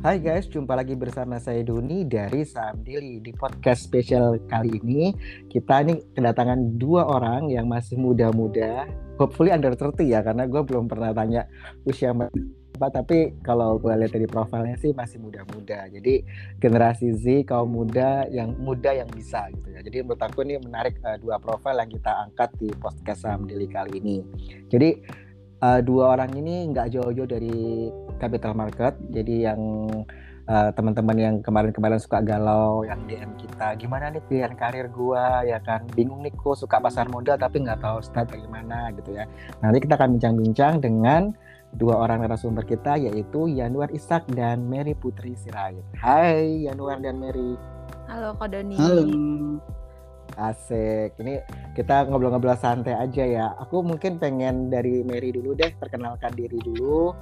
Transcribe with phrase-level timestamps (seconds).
[0.00, 3.20] Hai guys, jumpa lagi bersama saya Doni dari Saham Daily.
[3.20, 5.12] Di podcast spesial kali ini,
[5.52, 8.88] kita ini kedatangan dua orang yang masih muda-muda.
[9.20, 11.44] Hopefully under 30 ya, karena gue belum pernah tanya
[11.84, 12.32] usia apa.
[12.80, 15.84] Tapi kalau gue lihat dari profilnya sih masih muda-muda.
[15.92, 16.24] Jadi
[16.56, 19.84] generasi Z, kaum muda yang muda yang bisa gitu ya.
[19.84, 23.68] Jadi menurut aku ini menarik uh, dua profil yang kita angkat di podcast Saham Daily
[23.68, 24.24] kali ini.
[24.72, 24.96] Jadi
[25.60, 28.96] uh, dua orang ini nggak jauh-jauh dari capital market.
[29.12, 29.60] Jadi yang
[30.48, 35.60] uh, teman-teman yang kemarin-kemarin suka galau, yang DM kita, gimana nih pilihan karir gua ya
[35.62, 35.84] kan?
[35.92, 39.24] Bingung nih kok suka pasar modal tapi nggak tahu start bagaimana gitu ya.
[39.60, 41.32] Nanti kita akan bincang-bincang dengan
[41.70, 45.84] dua orang narasumber kita yaitu Yanuar Isak dan Mary Putri Sirait.
[45.94, 47.54] Hai Yanuar dan Mary.
[48.10, 48.74] Halo Kodoni.
[48.74, 49.06] Halo.
[50.36, 51.16] Asik.
[51.18, 51.42] Ini
[51.74, 53.46] kita ngobrol-ngobrol santai aja ya.
[53.62, 57.14] Aku mungkin pengen dari Mary dulu deh, perkenalkan diri dulu.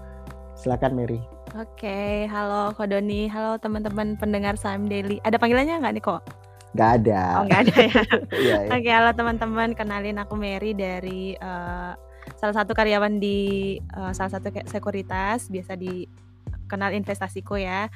[0.59, 1.23] Silakan Mary.
[1.57, 5.23] Oke, halo Kodoni, halo teman-teman pendengar Saham Daily.
[5.23, 6.23] Ada panggilannya nggak nih kok?
[6.77, 7.23] Gak ada.
[7.41, 8.03] Oh nggak ada ya.
[8.45, 8.57] Iya.
[8.77, 11.97] Oke, halo teman-teman, kenalin aku Mary dari uh,
[12.37, 15.79] salah satu karyawan di uh, salah satu sekuritas, biasa
[16.69, 17.89] dikenal investasiku ya.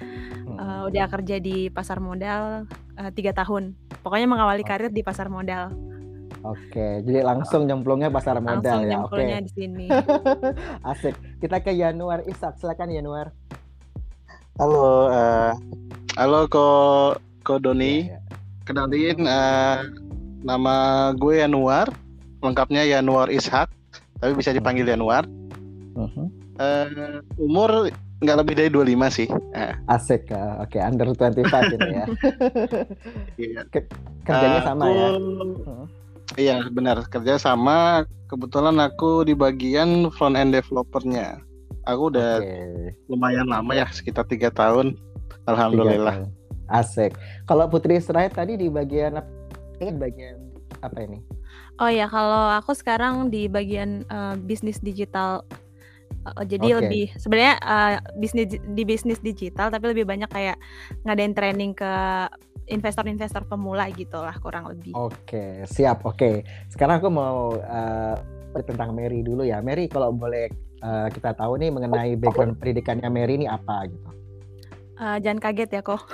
[0.49, 2.65] Uh, udah kerja di pasar modal
[2.97, 3.77] uh, tiga tahun.
[4.01, 5.69] Pokoknya mengawali karir di pasar modal.
[6.43, 8.99] Oke, jadi langsung nyemplungnya pasar modal Langsung ya.
[9.05, 9.21] Oke.
[9.21, 9.87] nyemplungnya di sini.
[10.91, 11.15] Asik.
[11.39, 12.59] Kita ke Yanuar Isak.
[12.59, 13.31] Silakan Yanuar.
[14.59, 15.53] Halo, eh,
[16.19, 16.67] halo Ko
[17.47, 18.11] Ko Doni.
[18.11, 18.19] Iya, iya.
[18.67, 19.79] Kenalin eh,
[20.43, 20.77] nama
[21.15, 21.95] gue Yanuar,
[22.43, 23.71] lengkapnya Yanuar Ishak,
[24.19, 25.23] tapi bisa dipanggil Yanuar.
[25.95, 26.27] Mhm.
[26.59, 27.87] Eh, umur
[28.23, 29.29] nggak lebih dari 25 sih.
[29.53, 30.31] Eh, Asik.
[30.31, 32.07] uh, Oke, under 25 ini ya.
[33.43, 33.61] iya.
[34.23, 35.09] Kerjanya Eh, sama aku- ya.
[36.33, 38.07] Iya benar kerja sama.
[38.27, 41.43] Kebetulan aku di bagian front end developernya.
[41.85, 42.95] Aku udah Oke.
[43.07, 44.97] lumayan lama ya, sekitar tiga tahun.
[45.45, 46.25] Alhamdulillah.
[46.25, 46.71] Tiga tahun.
[46.73, 47.13] Asik.
[47.45, 49.21] Kalau Putri Sirait tadi di bagian?
[49.77, 50.39] Ini bagian
[50.81, 51.21] apa ini?
[51.77, 55.45] Oh ya, kalau aku sekarang di bagian uh, bisnis digital.
[56.23, 56.79] Uh, jadi Oke.
[56.87, 60.55] lebih sebenarnya uh, bisnis di bisnis digital tapi lebih banyak kayak
[61.03, 61.93] ngadain training ke
[62.71, 64.95] investor-investor pemula gitu lah kurang lebih.
[64.95, 66.07] Oke, siap.
[66.07, 66.47] Oke.
[66.71, 68.17] Sekarang aku mau eh,
[68.63, 69.59] tentang Mary dulu ya.
[69.59, 70.47] Mary, kalau boleh
[70.81, 74.09] eh, kita tahu nih mengenai background pendidikannya Mary ini apa gitu.
[75.03, 76.05] Uh, jangan kaget ya kok.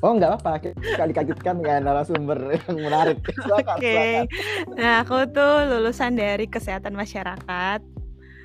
[0.00, 0.70] Oh, nggak apa-apa.
[0.70, 3.18] Kita dikagetkan dengan narasumber yang menarik.
[3.50, 3.82] Oke.
[3.82, 4.24] silakan.
[4.78, 7.82] Nah, aku tuh lulusan dari kesehatan masyarakat,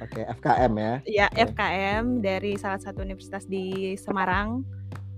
[0.03, 0.94] Oke, FKM ya.
[1.08, 1.53] ya Oke.
[1.53, 4.68] FKM dari salah satu universitas di Semarang,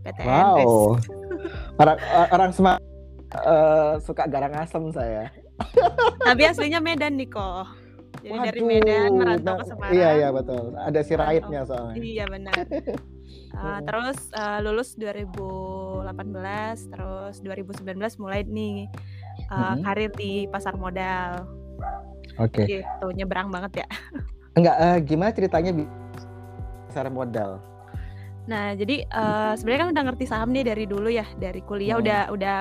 [0.05, 0.27] PTN.
[0.29, 1.01] Wow.
[1.81, 1.97] Orang
[2.31, 2.73] orang semua
[3.99, 5.33] suka garang asem saya.
[6.27, 7.67] Tapi aslinya Medan nih kok.
[8.25, 9.93] Jadi dari Medan Waduh, merantau ke Semarang.
[9.93, 10.65] Iya, iya betul.
[10.81, 11.95] Ada si raitnya soalnya.
[11.99, 12.55] Iya benar.
[13.53, 16.09] Uh, terus uh, lulus 2018,
[16.89, 18.89] terus 2019 mulai nih
[19.53, 19.83] uh, Mhm.
[19.85, 21.45] karir di pasar modal.
[22.41, 22.65] Oke.
[22.65, 23.89] Gitu, nyebrang banget ya.
[24.55, 25.71] Enggak eh, gimana ceritanya
[26.87, 27.59] pasar modal?
[28.45, 32.03] Nah, jadi uh, sebenarnya kan udah ngerti saham nih dari dulu ya, dari kuliah Hmm.
[32.05, 32.57] udah udah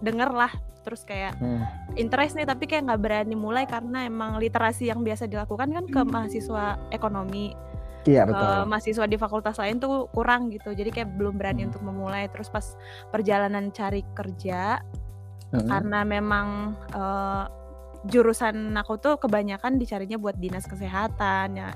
[0.00, 0.52] denger lah.
[0.80, 1.60] Terus kayak Hmm.
[1.94, 6.00] interest nih tapi kayak nggak berani mulai karena emang literasi yang biasa dilakukan kan ke
[6.02, 7.52] mahasiswa ekonomi
[8.08, 8.64] Iya betul.
[8.64, 11.68] mahasiswa di fakultas lain tuh kurang gitu jadi kayak belum berani Hmm.
[11.68, 12.64] untuk memulai terus pas
[13.12, 14.80] perjalanan cari kerja
[15.52, 15.68] Mhm.
[15.68, 16.48] karena memang
[16.96, 17.44] eh,
[18.08, 21.68] jurusan aku tuh kebanyakan dicarinya buat dinas kesehatan ya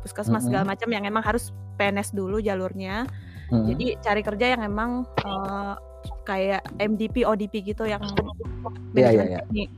[0.00, 0.46] puskesmas Mhm.
[0.48, 3.04] segala macam yang emang harus PNS dulu jalurnya
[3.52, 3.64] Mhm.
[3.74, 5.74] jadi cari kerja yang emang eh,
[6.22, 8.00] kayak MDP ODP gitu yang
[8.94, 9.38] iya, manajemen iya.
[9.42, 9.68] teknik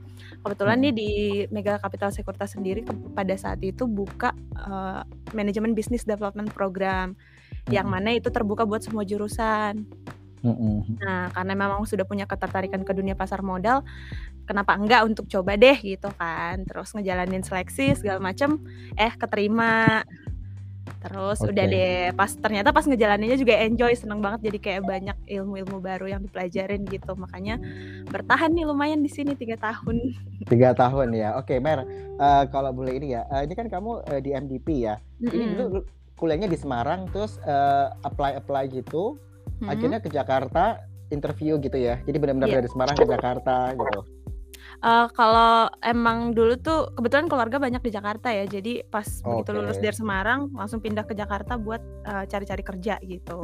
[0.45, 1.11] kebetulan nih di
[1.49, 2.85] Mega Capital Sekuritas sendiri
[3.17, 5.03] pada saat itu buka eh,
[5.35, 7.17] manajemen bisnis development program
[7.69, 9.85] yang mana itu terbuka buat semua jurusan
[10.39, 11.03] Mhm.
[11.03, 13.83] Nah, karena memang sudah punya ketertarikan ke dunia pasar modal,
[14.49, 16.65] kenapa enggak untuk coba deh gitu kan.
[16.65, 18.57] Terus ngejalanin seleksi segala macem,
[18.97, 20.01] eh keterima.
[20.99, 21.75] Terus udah Oke.
[21.77, 26.25] deh, pas ternyata pas ngejalaninnya juga enjoy, seneng banget jadi kayak banyak ilmu-ilmu baru yang
[26.25, 27.13] dipelajarin gitu.
[27.15, 27.61] Makanya
[28.09, 30.17] bertahan nih lumayan di sini tiga tahun.
[30.49, 31.39] Tiga tahun ya.
[31.39, 31.85] Oke, Mer.
[32.19, 34.99] eh, kalau boleh ini ya, eh, ini kan kamu eh, di MDP ya.
[35.23, 35.49] Ini Mm-mm.
[35.55, 35.81] dulu lu
[36.19, 39.21] kuliahnya di Semarang, terus eh, apply apply gitu,
[39.63, 39.71] Mm-mm.
[39.71, 42.03] akhirnya ke Jakarta interview gitu ya.
[42.03, 42.57] Jadi benar-benar Iya.
[42.59, 44.01] dari Semarang ke Jakarta gitu.
[44.79, 49.59] Eh, kalau emang dulu tuh kebetulan keluarga banyak di Jakarta ya, jadi pas begitu Oke.
[49.59, 53.43] lulus dari Semarang langsung pindah ke Jakarta buat eh, cari-cari kerja gitu.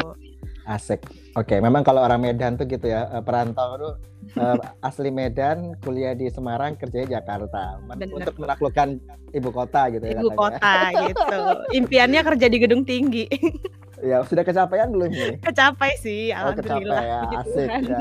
[0.64, 1.02] Asik.
[1.34, 3.94] Oke, memang kalau orang Medan tuh gitu ya, eh, perantau tuh
[4.38, 4.58] eh,
[4.88, 7.82] asli Medan, kuliah di Semarang, kerjanya Jakarta.
[7.82, 8.14] Men- Bener.
[8.30, 8.88] Untuk menaklukkan
[9.34, 10.38] ibu kota gitu ya ibu katanya.
[10.38, 10.74] kota
[11.10, 11.38] gitu.
[11.82, 13.26] Impiannya kerja di gedung tinggi.
[14.04, 15.40] Ya, sudah kecapean belum nih?
[15.40, 17.00] Kecapai sih, Oh, alhamdulillah.
[17.00, 18.00] kecapai ya, asik ya.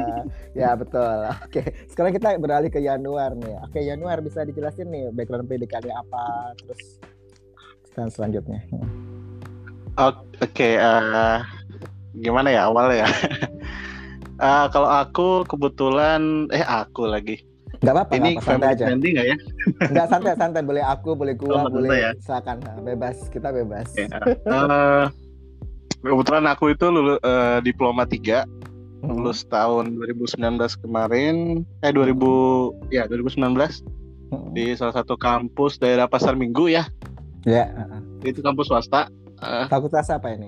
[0.52, 1.16] Ya, betul.
[1.48, 3.56] Oke, sekarang kita beralih ke Januar nih.
[3.64, 7.00] Oke, Januar bisa dijelasin nih background PDKD apa, terus
[7.96, 8.60] dan selanjutnya.
[9.96, 11.38] Oke, eh,
[12.20, 13.10] gimana ya awalnya ya?
[14.44, 17.40] Eh, kalau aku kebetulan, eh aku lagi.
[17.80, 18.86] Enggak apa-apa, Ini apa, santai aja.
[18.90, 19.38] friendly nggak ya?
[19.88, 20.62] Enggak santai, santai.
[20.68, 22.12] Boleh aku, boleh gua, Oh, boleh ya?
[22.20, 22.58] silakan.
[22.82, 23.88] Bebas, kita bebas.
[23.94, 25.06] Oke, eh,
[26.04, 28.44] kebetulan aku itu lulus eh, diploma 3
[29.04, 29.20] Hmm.
[29.20, 30.40] lulus tahun 2019
[30.80, 33.84] kemarin, eh 2000 ya 2019
[34.32, 34.56] Hmm.
[34.56, 36.88] di salah satu kampus daerah Pasar Minggu ya.
[37.44, 37.68] Ya.
[38.22, 40.48] Itu kampus swasta, eh, fakultas apa ini?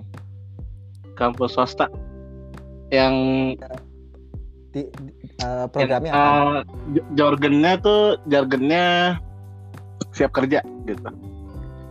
[1.14, 1.92] kampus swasta
[2.90, 3.16] yang
[4.72, 6.64] Di, di- eh, programnya eh, apa?
[6.92, 9.16] j- jargonnya tuh jargonnya
[10.12, 11.08] siap kerja gitu.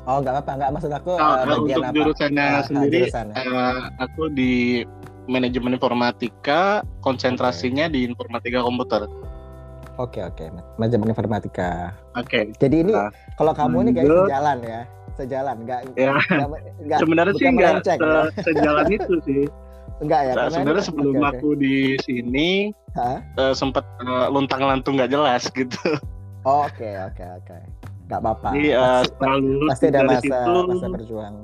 [0.04, 1.94] Oh, enggak apa-apa, enggak maksud aku Nah, eh, bagian untuk apa?
[1.96, 3.34] jurusannya ah, sendiri, jurusannya.
[3.34, 4.52] eh, aku di
[5.24, 6.60] manajemen informatika,
[7.00, 9.08] konsentrasinya di informatika komputer.
[9.96, 10.44] Oke, oke.
[10.76, 11.94] Manajemen informatika.
[12.14, 12.52] Oke.
[12.58, 14.80] Jadi ini Nah, kalau kamu ini kayak sejalan ya,
[15.14, 16.12] sejalan, enggak Ya.
[16.12, 18.22] enggak, enggak Sebenarnya sih nggak se- ya.
[18.44, 19.42] sejalan itu sih.
[20.04, 20.32] enggak ya?
[20.36, 21.28] Nah, sebenarnya ini- sebelum oke.
[21.32, 22.48] aku di sini
[23.40, 25.80] eh, sempat eh, luntang-lantung nggak jelas gitu.
[26.44, 27.56] Oh, Oke, oke, oke.
[28.04, 28.48] Enggak apa-apa.
[28.52, 31.34] Jadi Pasti- setelah lulus pasti ada masa situ, masa berjuang.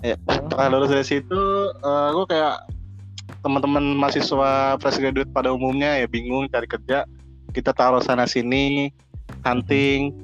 [0.00, 1.42] ya, setelah lulus dari situ,
[1.76, 2.54] eh, aku kayak
[3.40, 7.04] teman-teman mahasiswa fresh graduate pada umumnya ya bingung cari kerja.
[7.50, 8.88] Kita taruh sana sini,
[9.42, 10.14] hunting.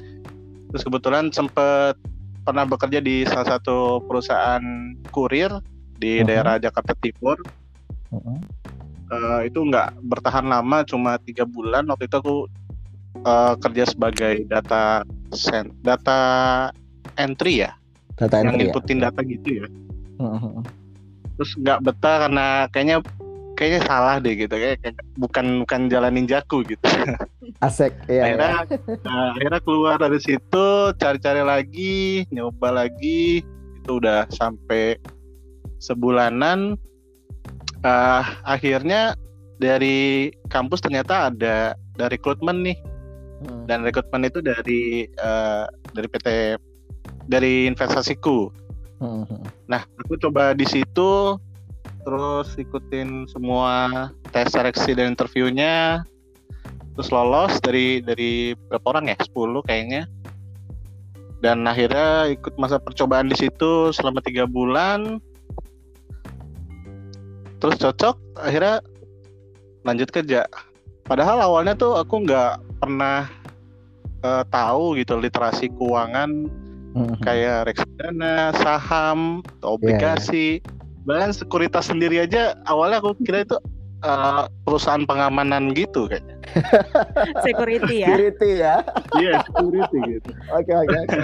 [0.70, 1.96] Terus kebetulan sempet
[2.40, 4.62] pernah bekerja di salah satu perusahaan
[5.10, 5.50] kurir
[5.96, 6.26] di Mhm.
[6.26, 7.40] daerah Jakarta Timur.
[8.12, 8.38] Mm-mm.
[9.06, 11.86] Eh, itu nggak bertahan lama, cuma tiga bulan.
[11.86, 12.36] Waktu itu aku
[13.24, 16.20] eh, kerja sebagai data sen- data
[17.16, 17.72] entry ya,
[18.18, 18.66] Data yang entry ya.
[18.70, 19.66] inputin data gitu ya.
[21.36, 22.96] Terus nggak betah karena kayaknya
[23.56, 26.84] kayaknya salah deh gitu kayak, kayak bukan bukan jalan ninjaku gitu
[27.64, 28.28] Asik, iya.
[28.28, 28.76] akhirnya iya.
[29.00, 30.66] nah, akhirnya keluar dari situ
[31.00, 33.40] cari-cari lagi nyoba lagi
[33.80, 35.00] itu udah sampai
[35.80, 36.76] sebulanan
[37.86, 39.14] Ah, akhirnya
[39.62, 42.76] dari kampus ternyata ada dari rekrutmen nih
[43.36, 43.68] Mm.
[43.68, 46.56] dan rekrutmen itu dari eh, dari PT
[47.28, 48.48] dari investasiku
[49.00, 49.44] Mm-mm.
[49.68, 51.36] Nah, aku coba di situ
[52.06, 56.06] terus ikutin semua tes seleksi dan interviewnya.
[56.96, 59.16] Terus lolos dari dari berapa orang ya?
[59.20, 60.08] 10 kayaknya.
[61.44, 65.20] Dan akhirnya ikut masa percobaan di situ selama tiga bulan.
[67.60, 68.80] Terus cocok, akhirnya
[69.84, 70.48] lanjut kerja.
[71.04, 73.26] Padahal awalnya tuh aku nggak pernah
[74.22, 76.46] eh, tahu gitu literasi keuangan
[76.94, 77.18] Mm-mm.
[77.20, 80.64] kayak reksadana, saham, atau obligasi,
[81.04, 83.58] bahkan sekuritas sendiri aja awalnya aku kira itu
[84.06, 86.38] eh, perusahaan pengamanan gitu kayaknya.
[87.46, 88.06] Security ya.
[88.08, 88.76] Security ya.
[89.18, 90.30] Iya, security gitu.
[90.56, 91.20] Oke, oke, oke.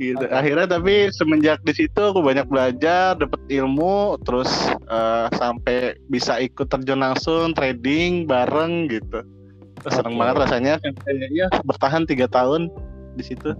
[0.00, 0.24] gitu.
[0.24, 0.32] Oke.
[0.32, 4.48] Akhirnya tapi semenjak di situ aku banyak belajar, dapat ilmu, terus
[4.88, 9.20] eh, sampai bisa ikut terjun langsung trading bareng gitu.
[9.86, 10.20] Seneng Oke.
[10.20, 12.68] banget rasanya sampai ya bertahan tiga tahun
[13.14, 13.54] di situ.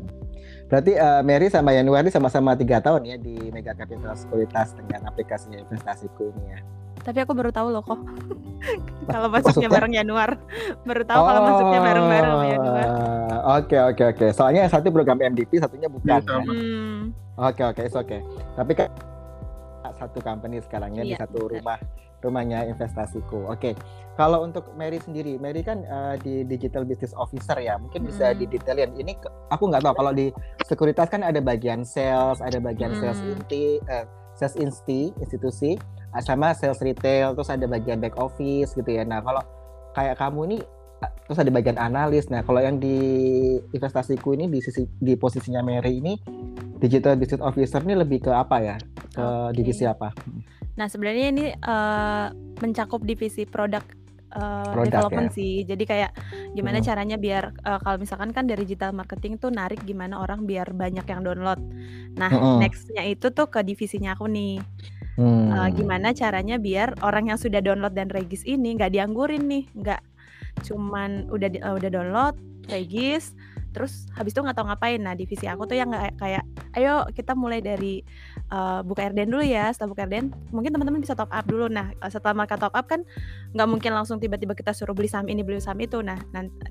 [0.69, 5.57] Berarti eh, Mary sama Januari sama-sama tiga tahun ya di Mega Capital Sekuritas dengan aplikasinya
[5.57, 6.61] investasiku ini ya.
[6.99, 7.97] Tapi aku baru tahu loh kok.
[9.13, 9.69] kalau masuknya maksudnya?
[9.73, 10.31] bareng Januar.
[10.85, 12.89] Baru tahu kalau masuknya bareng-bareng Januar.
[12.91, 14.27] Oh, Oke oke oke.
[14.37, 16.05] Soalnya yang satu program MDP, satunya bukan.
[16.05, 16.53] Iya, sama.
[16.53, 17.01] Hmm.
[17.39, 18.19] Oke oke, it's oke.
[18.59, 18.91] Tapi kan
[19.97, 21.53] satu company sekarang ya di Iya, satu benar.
[21.57, 21.79] rumah
[22.23, 23.49] rumahnya investasiku.
[23.49, 23.75] Oke.
[24.19, 27.79] Kalau untuk Mary sendiri, Mary kan eh, di digital business officer ya.
[27.79, 28.39] Mungkin bisa Mm.
[28.43, 28.91] didetailin.
[28.99, 29.13] Ini
[29.51, 30.35] aku nggak tahu kalau di
[30.67, 33.31] sekuritas kan ada bagian sales, ada bagian sales Mm.
[33.39, 35.79] inti, eh, sales insti, institusi,
[36.11, 39.07] ah, sama sales retail, terus ada bagian back office gitu ya.
[39.07, 39.43] Nah, kalau
[39.95, 40.59] kayak kamu ini
[40.99, 42.27] ah, terus ada bagian analis.
[42.27, 42.99] Nah, kalau yang di
[43.71, 46.19] investasiku ini di sisi di posisinya Mary ini
[46.79, 48.77] digital business officer ini lebih ke apa ya?
[49.15, 49.63] Ke Oke.
[49.63, 50.11] divisi apa?
[50.79, 52.27] Nah, sebenarnya ini eh,
[52.63, 53.83] mencakup divisi produk
[54.29, 55.37] Produk, development ya.
[55.41, 55.55] sih.
[55.65, 56.11] Jadi kayak
[56.53, 56.87] gimana Hmm.
[56.87, 61.03] caranya biar eh, kalau misalkan kan dari digital marketing tuh narik gimana orang biar banyak
[61.09, 61.59] yang download.
[62.15, 62.63] Nah, Mm-mm.
[62.63, 64.63] nextnya itu tuh ke divisinya aku nih.
[65.19, 65.51] Hmm.
[65.51, 70.01] Eh, gimana caranya biar orang yang sudah download dan regis ini nggak dianggurin nih, nggak
[70.63, 72.35] cuman udah eh, udah download,
[72.71, 73.35] regis,
[73.73, 76.43] terus habis itu nggak tahu ngapain nah divisi aku tuh yang nggak kayak
[76.75, 78.01] ayo kita mulai dari
[78.53, 81.93] uh, buka RDN dulu ya setelah buka RDN mungkin teman-teman bisa top up dulu nah
[82.09, 83.05] setelah mereka top up kan
[83.53, 86.19] nggak mungkin langsung tiba-tiba kita suruh beli saham ini beli saham itu nah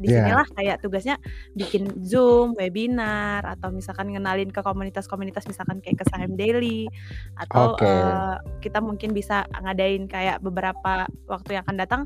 [0.01, 0.25] di yeah.
[0.25, 1.15] sinilah kayak tugasnya
[1.53, 6.89] bikin zoom webinar atau misalkan ngenalin ke komunitas-komunitas misalkan kayak ke saham daily
[7.38, 7.89] atau okay.
[7.89, 12.01] uh, kita mungkin bisa ngadain kayak beberapa waktu yang akan datang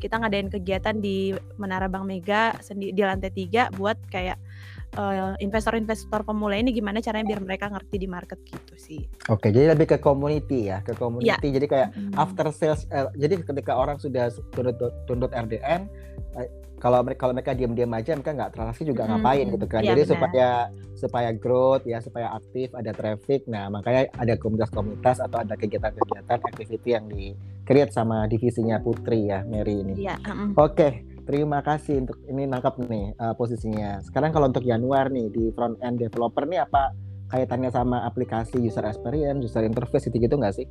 [0.00, 4.36] kita ngadain kegiatan di Menara Bank Mega di lantai tiga buat kayak
[4.94, 9.00] investor investor-investor pemula ini gimana caranya biar mereka ngerti di market gitu sih.
[9.26, 11.48] Oke, jadi lebih ke community ya, ke community.
[11.50, 11.54] Ya.
[11.58, 12.14] Jadi kayak hmm.
[12.14, 12.86] after sales.
[12.94, 14.78] Uh, jadi ketika orang sudah tundut
[15.10, 15.90] tundut RDN,
[16.38, 16.46] uh,
[16.78, 19.10] kalau mereka kalau mereka diam-diam aja, mereka nggak transaksi juga hmm.
[19.18, 19.82] ngapain gitu kan.
[19.82, 20.12] Ya, jadi benar.
[20.14, 20.48] supaya
[20.94, 23.50] supaya growth ya, supaya aktif, ada traffic.
[23.50, 27.34] Nah makanya ada komunitas-komunitas atau ada kegiatan-kegiatan, activity yang di
[27.66, 30.06] create sama divisinya Putri ya, Mary ini.
[30.06, 30.16] Iya.
[30.54, 30.54] Oke.
[30.74, 34.04] Okay Terima kasih untuk ini nangkap nih uh, posisinya.
[34.04, 36.92] Sekarang kalau untuk Januar nih di front end developer nih apa
[37.32, 40.68] kaitannya sama aplikasi user experience, user interface itu gitu nggak sih?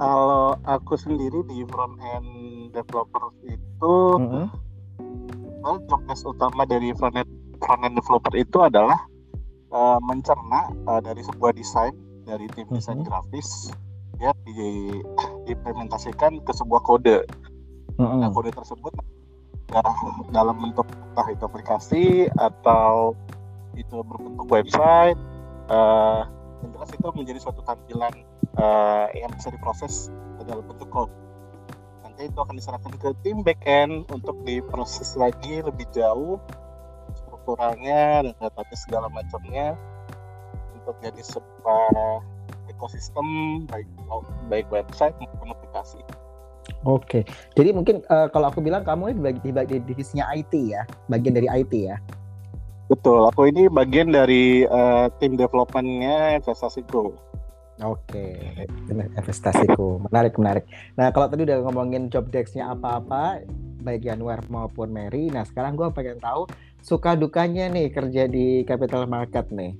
[0.00, 2.28] Kalau aku sendiri di front end
[2.72, 5.76] developer itu, mm -hmm.
[5.84, 7.28] job desk utama dari front end
[7.60, 9.04] front end developer itu adalah
[9.68, 11.92] uh, mencerna uh, dari sebuah desain
[12.24, 13.08] dari tim desain mm -hmm.
[13.12, 13.68] grafis
[14.20, 15.00] ya di,
[15.48, 17.24] diimplementasikan ke sebuah kode
[18.00, 18.96] hmm Nah kode tersebut
[20.34, 22.04] dalam bentuk entah itu aplikasi
[22.34, 23.14] atau
[23.78, 25.18] itu berbentuk website,
[25.70, 26.26] uh,
[26.60, 28.10] yang jelas itu menjadi suatu tampilan
[28.58, 30.10] uh, yang bisa diproses
[30.42, 31.12] dalam bentuk code.
[32.02, 36.42] Nanti itu akan diserahkan ke tim backend untuk diproses lagi lebih jauh
[37.14, 39.78] strukturalnya dan datanya segala macamnya
[40.74, 42.26] untuk jadi sebuah
[42.74, 43.26] ekosistem
[43.70, 43.86] baik
[44.50, 46.02] baik website maupun aplikasi.
[46.88, 50.88] Oke, jadi mungkin uh, kalau aku bilang kamu ini di, di, di divisinya IT ya,
[51.12, 52.00] bagian dari IT ya.
[52.88, 57.12] Betul, aku ini bagian dari uh, tim developmentnya investasiku.
[57.80, 58.36] Oke,
[59.16, 60.64] investasiku, menarik menarik.
[61.00, 63.40] Nah kalau tadi udah ngomongin job desk-nya apa-apa,
[63.80, 65.32] baik Januar maupun Mary.
[65.32, 66.44] Nah sekarang gue pengen tahu
[66.84, 69.72] suka dukanya nih kerja di capital market nih.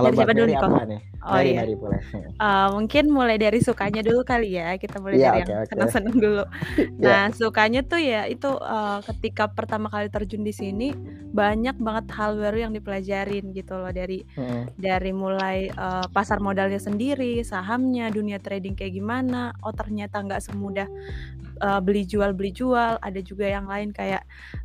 [0.00, 1.00] Kalau siapa dulu nih apa nih?
[1.20, 1.60] Oh mari, iya.
[1.60, 2.00] Mari, boleh.
[2.40, 4.72] Uh, mungkin mulai dari sukanya dulu kali ya.
[4.80, 5.70] Kita mulai yeah, dari okay, yang okay.
[5.70, 6.44] senang-senang dulu.
[7.00, 7.36] Nah, yeah.
[7.36, 10.92] sukanya tuh ya itu uh, ketika pertama kali terjun di sini
[11.32, 14.76] banyak banget hal baru yang dipelajarin gitu loh dari hmm.
[14.80, 19.52] dari mulai uh, pasar modalnya sendiri, sahamnya, dunia trading kayak gimana.
[19.60, 20.88] Oh ternyata nggak semudah
[21.60, 22.98] uh, beli jual beli jual.
[23.00, 24.24] Ada juga yang lain kayak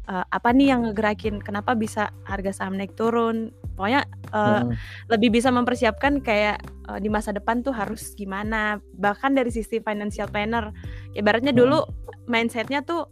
[0.09, 3.51] uh, apa nih yang ngegerakin kenapa bisa harga saham naik turun.
[3.75, 4.71] Pokoknya uh, hmm.
[5.11, 10.31] lebih bisa mempersiapkan kayak uh, di masa depan tuh harus gimana bahkan dari sisi financial
[10.31, 10.71] planner
[11.13, 11.59] ibaratnya hmm.
[11.59, 11.79] dulu
[12.25, 13.11] mindsetnya tuh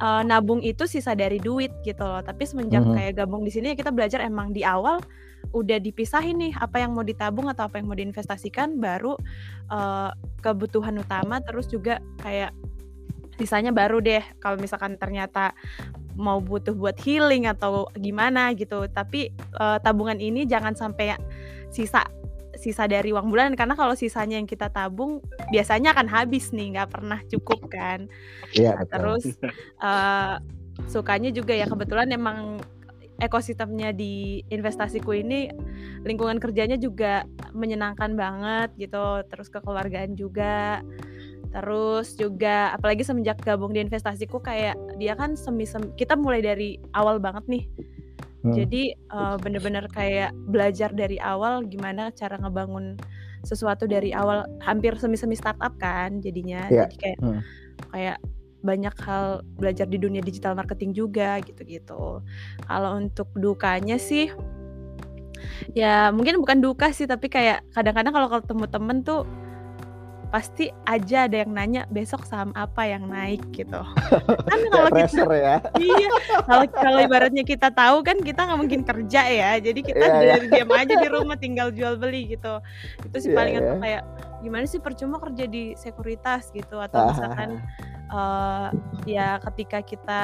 [0.00, 2.94] uh, nabung itu sisa dari duit gitu loh tapi semenjak hmm.
[2.96, 4.98] kayak gabung di sini ya kita belajar emang di awal
[5.50, 9.16] udah dipisahin nih apa yang mau ditabung atau apa yang mau diinvestasikan baru
[9.72, 10.10] uh,
[10.44, 12.54] kebutuhan utama terus juga kayak
[13.40, 15.56] sisanya baru deh kalau misalkan ternyata
[16.20, 18.84] mau butuh buat healing atau gimana gitu.
[18.92, 21.16] Tapi uh, tabungan ini jangan sampai
[21.72, 22.04] sisa
[22.60, 26.92] sisa dari uang bulanan karena kalau sisanya yang kita tabung biasanya akan habis nih nggak
[26.92, 28.04] pernah cukup kan.
[28.52, 29.24] Iya, nah, terus
[29.80, 30.36] uh,
[30.84, 32.60] sukanya juga ya kebetulan emang
[33.20, 35.48] ekosistemnya di investasiku ini
[36.04, 37.24] lingkungan kerjanya juga
[37.56, 39.24] menyenangkan banget gitu.
[39.28, 40.84] Terus kekeluargaan juga
[41.50, 46.78] terus juga apalagi semenjak gabung di investasiku kayak dia kan semi, semi kita mulai dari
[46.94, 47.64] awal banget nih
[48.40, 48.56] Hmm.
[48.56, 52.96] Jadi uh, bener-bener kayak belajar dari awal gimana cara ngebangun
[53.44, 56.64] sesuatu dari awal hampir semi-semi startup kan jadinya.
[56.72, 56.88] Yeah.
[56.88, 57.40] Jadi kayak hmm.
[57.92, 58.18] kayak
[58.60, 62.24] banyak hal belajar di dunia digital marketing juga gitu-gitu.
[62.64, 64.32] Kalau untuk dukanya sih
[65.72, 69.24] ya mungkin bukan duka sih tapi kayak kadang-kadang kalau ketemu temen tuh
[70.30, 73.82] pasti aja ada yang nanya besok saham apa yang naik gitu.
[74.50, 75.56] kan kalau kita ya.
[75.82, 76.08] iya,
[76.46, 79.50] kalau kalau ibaratnya kita tahu kan kita nggak mungkin kerja ya.
[79.58, 80.62] Jadi kita yeah, dari yeah.
[80.62, 82.62] diam aja di rumah tinggal jual beli gitu.
[83.02, 83.78] Itu sih yeah, paling yeah.
[83.82, 84.02] kayak
[84.40, 87.60] gimana sih percuma kerja di sekuritas gitu atau misalkan
[88.08, 88.72] uh,
[89.04, 90.22] ya ketika kita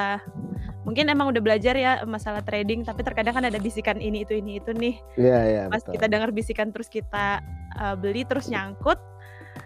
[0.87, 4.63] mungkin emang udah belajar ya masalah trading tapi terkadang kan ada bisikan ini itu ini
[4.63, 4.95] itu nih.
[5.19, 5.55] Iya yeah, iya.
[5.59, 5.93] Yeah, Pas betul.
[5.99, 7.43] kita dengar bisikan terus kita
[7.75, 8.97] uh, beli terus nyangkut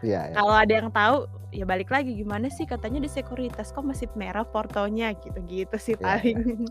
[0.02, 0.36] Ya, ya.
[0.38, 1.18] Kalau ada yang tahu
[1.52, 6.18] ya balik lagi gimana sih katanya di sekuritas kok masih merah portonya gitu-gitu sih ya,
[6.18, 6.66] paling.
[6.66, 6.70] Ya.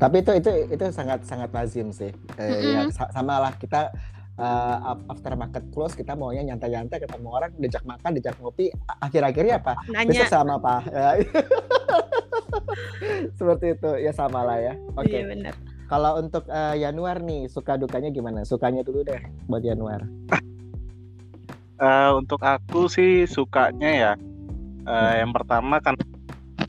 [0.00, 2.12] Tapi itu itu itu sangat sangat lazim sih.
[2.38, 2.88] Eh, mm -hmm.
[2.96, 3.92] ya sama lah kita
[4.40, 9.72] uh, after market close kita maunya nyantai-nyantai ketemu orang diajak makan diajak ngopi akhir-akhirnya apa
[9.92, 10.08] Nanya.
[10.08, 11.10] besok sama apa ya.
[13.38, 15.54] seperti itu ya sama lah ya oke Iya benar.
[15.86, 20.08] kalau untuk uh, Januar nih suka dukanya gimana sukanya dulu deh buat Januar
[21.80, 24.12] Eh, untuk aku sih sukanya ya
[24.84, 25.96] eh, yang pertama kan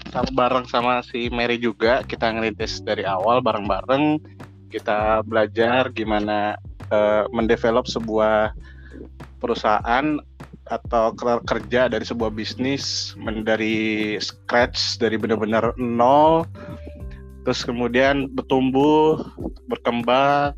[0.08, 4.24] sama bareng sama si Mary juga kita ngerintis dari awal bareng-bareng
[4.72, 6.56] kita belajar gimana
[6.88, 8.56] eh, mendevelop sebuah
[9.44, 10.16] perusahaan
[10.72, 13.12] atau ker- kerja dari sebuah bisnis
[13.44, 16.48] dari scratch dari benar-benar nol
[17.44, 19.20] terus kemudian bertumbuh
[19.68, 20.56] berkembang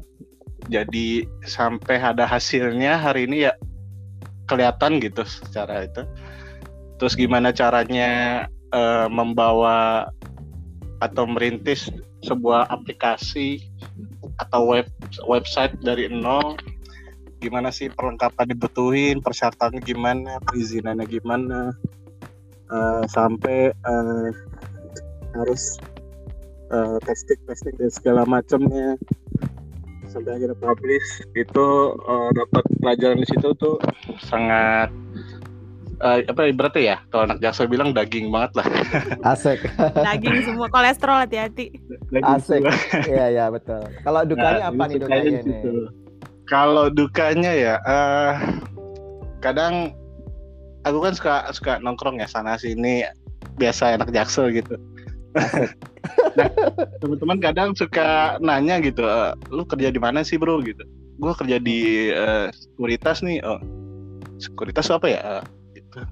[0.69, 3.57] jadi sampai ada hasilnya hari ini ya
[4.47, 6.03] kelihatan gitu secara itu.
[7.00, 10.07] Terus gimana caranya eh, membawa
[11.03, 11.91] atau merintis
[12.23, 13.59] sebuah aplikasi
[14.39, 14.88] atau web
[15.27, 16.55] website dari nol?
[17.43, 21.75] Gimana sih perlengkapan dibutuhin, persyaratannya gimana, perizinannya gimana,
[22.71, 24.29] eh, sampai eh,
[25.35, 25.75] harus
[26.71, 28.95] eh, testing testing dan segala macamnya
[30.13, 31.67] sampai akhirnya publish itu
[31.98, 33.82] eh, dapat pelajaran di situ tuh
[34.22, 34.93] sangat
[36.05, 38.67] eh, apa ibaratnya ya kalau anak jaksa bilang daging banget lah.
[39.34, 39.65] Asik.
[39.98, 41.74] Daging semua kolesterol hati-hati.
[42.22, 42.62] Asik.
[43.10, 43.82] iya iya betul.
[44.05, 45.62] Kalau dukanya Nah, apa nih dukanya nih
[46.48, 48.34] kalau dukanya ya eh
[49.39, 49.96] kadang
[50.84, 53.08] aku kan suka suka nongkrong ya sana sini
[53.55, 54.75] biasa anak jaksel gitu
[56.37, 56.47] nah
[57.01, 60.61] teman-teman kadang suka nanya gitu "Eh, lu kerja di mana sih bro?
[60.61, 60.85] Gitu.
[61.17, 63.41] Gua kerja di eh, sekuritas nih.
[63.41, 63.57] Oh
[64.43, 65.19] sekuritas apa ya?
[65.21, 65.43] Eh,
[65.79, 66.03] gitu.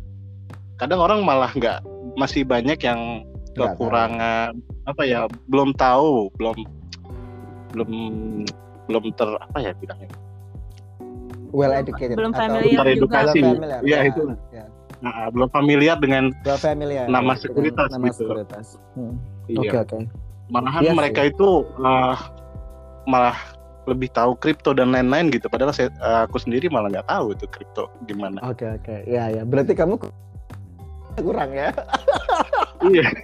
[0.80, 1.84] Kadang orang malah nggak
[2.16, 4.56] masih banyak yang kekurangan
[4.88, 6.64] apa ya belum tahu belum
[7.76, 7.90] belum
[8.88, 10.10] belum ter apa ya bilangnya?
[11.52, 13.40] Well educated Belum atau familiar Teredukasi.
[13.44, 14.24] Belum familiar, Iya, ya, itu.
[14.56, 14.66] ya.
[15.02, 17.06] Nah, belum familiar dengan Belum familiar.
[17.06, 18.18] Nama dengan sekuritas nama gitu.
[18.24, 18.66] sekuritas.
[18.94, 19.16] Hmm.
[19.46, 19.60] iya.
[19.60, 19.98] oke oke.
[20.48, 20.98] Malahan Iya sih.
[20.98, 22.16] mereka itu uh,
[23.04, 23.38] malah
[23.84, 25.48] lebih tahu kripto dan lain-lain gitu.
[25.48, 28.38] Padahal saya uh, aku sendiri malah nggak tahu itu kripto gimana.
[28.46, 29.04] Oke oke.
[29.06, 30.14] Ya ya berarti kamu ku-
[31.18, 31.74] kurang ya?
[32.82, 33.06] Iya.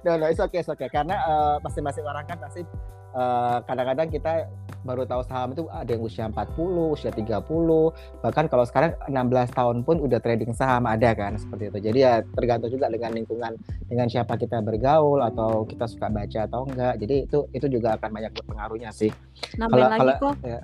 [0.00, 0.86] No no it's okay it's okay.
[0.86, 2.62] Karena eh, masing-masing orang kan pasti
[3.10, 4.32] eh, kadang-kadang kita
[4.80, 7.92] baru tahu saham itu ada yang usia 40, usia 30,
[8.24, 11.78] bahkan kalau sekarang 16 tahun pun udah trading saham ada kan seperti itu.
[11.92, 16.64] Jadi ya tergantung juga dengan lingkungan dengan siapa kita bergaul atau kita suka baca atau
[16.64, 16.96] enggak.
[16.96, 19.12] Jadi itu itu juga akan banyak berpengaruhnya sih.
[19.60, 20.34] Nambahin Kalau- lagi kalau- kok.
[20.48, 20.60] ya.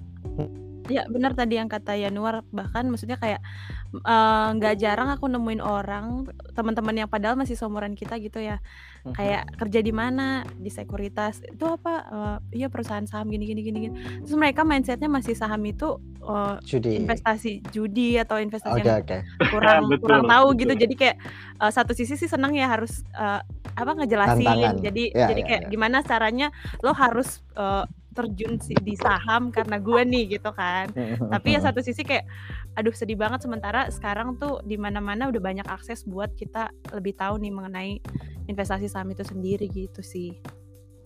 [0.86, 3.42] Ya benar tadi yang kata Yanuar bahkan maksudnya kayak
[4.54, 8.60] nggak jarang aku nemuin orang teman-teman yang padahal masih seumuran kita gitu ya
[9.08, 13.78] kayak kerja di mana di sekuritas itu apa Eh, iya perusahaan saham gini gini gini
[13.82, 17.02] gini terus mereka mindsetnya masih saham itu eh, judi.
[17.02, 19.18] investasi judi atau investasi Oke yang oke.
[19.48, 20.60] kurang Betul, kurang tahu betul.
[20.62, 21.16] gitu jadi kayak
[21.62, 23.40] eh, satu sisi sih senang ya harus eh,
[23.74, 24.74] apa ngejelasin Tantangan.
[24.80, 25.68] jadi Ya, jadi ya, kayak ya.
[25.70, 26.46] gimana caranya
[26.80, 27.84] lo harus eh,
[28.16, 30.88] terjun di saham karena gue nih gitu kan
[31.36, 32.24] tapi ya satu sisi kayak
[32.72, 37.36] aduh sedih banget sementara sekarang tuh di mana-mana udah banyak akses buat kita lebih tahu
[37.36, 37.92] nih mengenai
[38.48, 40.32] investasi saham itu sendiri gitu sih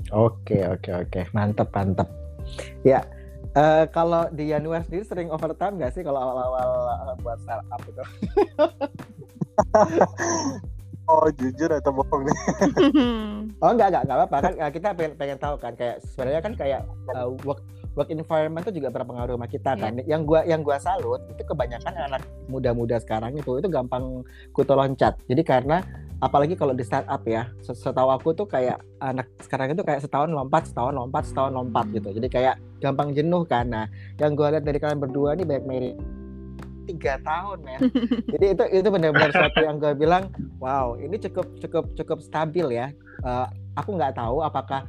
[0.09, 2.09] Oke oke oke mantep mantep.
[2.83, 3.05] Ya
[3.53, 8.01] eh, kalau di Januar sendiri sering overtime nggak sih kalau awal-awal eh, buat startup itu?
[11.11, 12.37] oh jujur atau bohong nih
[13.63, 16.53] Oh enggak enggak enggak apa-apa kan eh, kita pengen pengen tahu kan kayak sebenarnya kan
[16.57, 16.81] kayak
[17.13, 17.61] eh, work
[17.99, 19.93] work environment itu juga berpengaruh sama kita kan.
[20.07, 24.23] Yang gua yang gua salut itu kebanyakan anak muda-muda sekarang itu itu gampang
[24.55, 25.19] kutu loncat.
[25.27, 25.83] Jadi karena
[26.23, 30.31] apalagi kalau di startup ya, se- setahu aku tuh kayak anak sekarang itu kayak setahun
[30.31, 32.09] lompat, setahun lompat, setahun lompat gitu.
[32.15, 33.67] Jadi kayak gampang jenuh kan.
[33.67, 33.87] Nah,
[34.23, 35.97] yang gua lihat dari kalian berdua nih banyak merit
[36.91, 37.81] tiga tahun men.
[38.35, 40.27] Jadi itu itu benar-benar suatu yang gue bilang,
[40.59, 42.91] wow, ini cukup cukup cukup stabil ya.
[43.23, 43.47] Eh,
[43.79, 44.83] aku nggak tahu apakah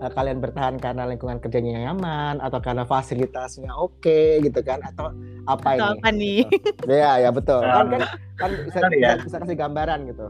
[0.00, 5.10] eh, kalian bertahan karena lingkungan kerjanya nyaman atau karena fasilitasnya oke gitu kan atau
[5.44, 5.98] apa Atau ini?
[5.98, 6.40] apa nih
[6.86, 7.60] Ya ya betul.
[7.64, 8.00] Kan kan
[8.38, 8.88] kan bisa, ya.
[8.88, 10.24] bisa, bisa kasih gambaran gitu.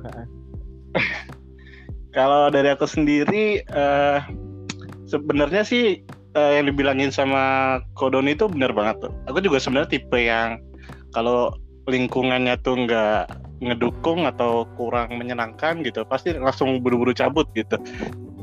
[2.11, 4.19] kalau dari aku sendiri eh
[5.07, 6.03] sebenarnya sih
[6.35, 10.59] eh, yang dibilangin sama Kodon itu benar banget tuh aku juga sebenarnya tipe yang
[11.11, 11.55] kalau
[11.89, 17.77] lingkungannya tuh nggak ngedukung atau kurang menyenangkan gitu pasti langsung buru-buru cabut gitu.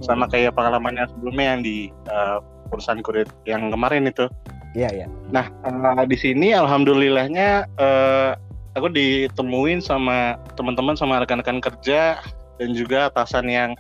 [0.05, 2.37] Sama kayak pengalamannya sebelumnya yang di eh,
[2.69, 4.29] perusahaan kurir yang kemarin itu.
[4.77, 5.07] Iya iya.
[5.33, 8.31] Nah, eh, di sini alhamdulillahnya eh,
[8.77, 12.21] aku ditemuin sama teman-teman sama rekan-rekan kerja
[12.61, 13.71] dan juga atasan yang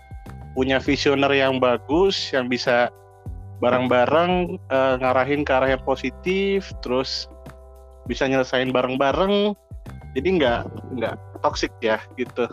[0.57, 2.89] punya visioner yang bagus yang bisa
[3.61, 7.29] bareng-bareng uh, ngarahin ke arah yang positif terus
[8.07, 9.51] bisa nyelesain bareng-bareng
[10.15, 10.61] jadi nggak
[10.97, 11.15] nggak
[11.45, 12.47] toxic ya gitu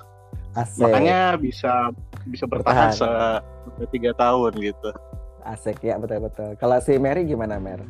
[0.54, 0.84] Asik.
[0.86, 1.90] makanya bisa
[2.28, 4.90] bisa bertahan sampai tiga tahun gitu
[5.46, 7.80] Asik ya betul betul kalau si Mary gimana Mer?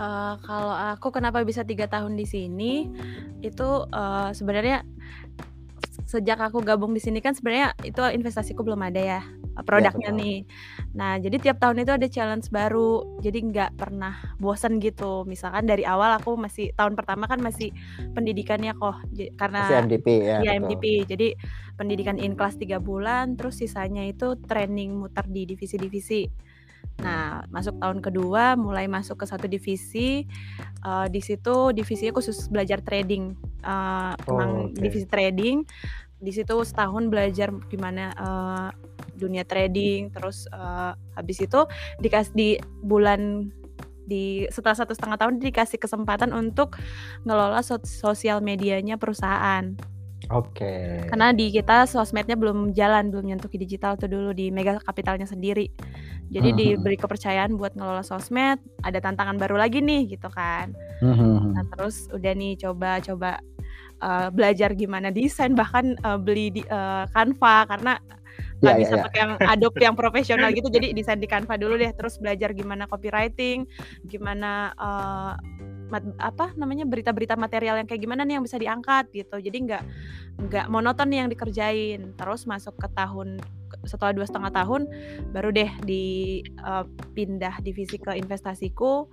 [0.00, 2.88] Uh, kalau aku kenapa bisa tiga tahun di sini
[3.44, 4.80] itu uh, sebenarnya
[6.10, 9.20] sejak aku gabung di sini kan sebenarnya itu investasiku belum ada ya
[9.62, 10.38] produknya ya, nih.
[10.98, 15.22] Nah jadi tiap tahun itu ada challenge baru, jadi nggak pernah bosan gitu.
[15.22, 17.70] Misalkan dari awal aku masih tahun pertama kan masih
[18.16, 18.98] pendidikannya kok
[19.38, 20.36] karena masih MDP ya.
[20.42, 21.28] Iya MDP, jadi
[21.78, 26.49] pendidikan in kelas tiga bulan, terus sisanya itu training muter di divisi-divisi.
[27.00, 30.28] Nah, masuk tahun kedua mulai masuk ke satu divisi.
[30.84, 33.36] Uh, di situ divisinya khusus belajar trading.
[33.64, 34.80] Uh, oh, okay.
[34.88, 35.64] divisi trading.
[36.20, 38.68] Di situ setahun belajar gimana uh,
[39.16, 40.12] dunia trading.
[40.12, 41.64] Terus uh, habis itu
[42.00, 42.48] dikasih di
[42.84, 43.48] bulan
[44.10, 46.74] di setelah satu setengah tahun dikasih kesempatan untuk
[47.22, 49.78] ngelola sosial medianya perusahaan.
[50.28, 50.60] Oke.
[50.60, 51.08] Okay.
[51.08, 55.24] Karena di kita sosmednya belum jalan, belum nyentuh ke digital tuh dulu di mega kapitalnya
[55.24, 55.72] sendiri.
[56.28, 56.58] Jadi -huh.
[56.60, 60.76] diberi kepercayaan buat ngelola sosmed, ada tantangan baru lagi nih gitu kan.
[61.00, 61.56] -huh.
[61.56, 63.40] Nah terus udah nih coba-coba
[64.04, 67.94] uh, belajar gimana desain bahkan uh, beli di uh, Canva karena
[68.60, 69.24] nggak yeah, bisa yeah, pakai yeah.
[69.24, 73.64] yang Adobe yang profesional gitu jadi desain di Canva dulu deh terus belajar gimana copywriting
[74.04, 75.34] gimana uh,
[75.90, 79.36] mat, apa namanya berita-berita material yang kayak gimana nih yang bisa diangkat gitu.
[79.42, 79.82] Jadi nggak
[80.48, 82.00] nggak monoton nih yang dikerjain.
[82.16, 83.42] Terus masuk ke tahun
[83.84, 84.82] setelah dua setengah tahun
[85.34, 89.10] baru deh dipindah uh, divisi ke investasiku.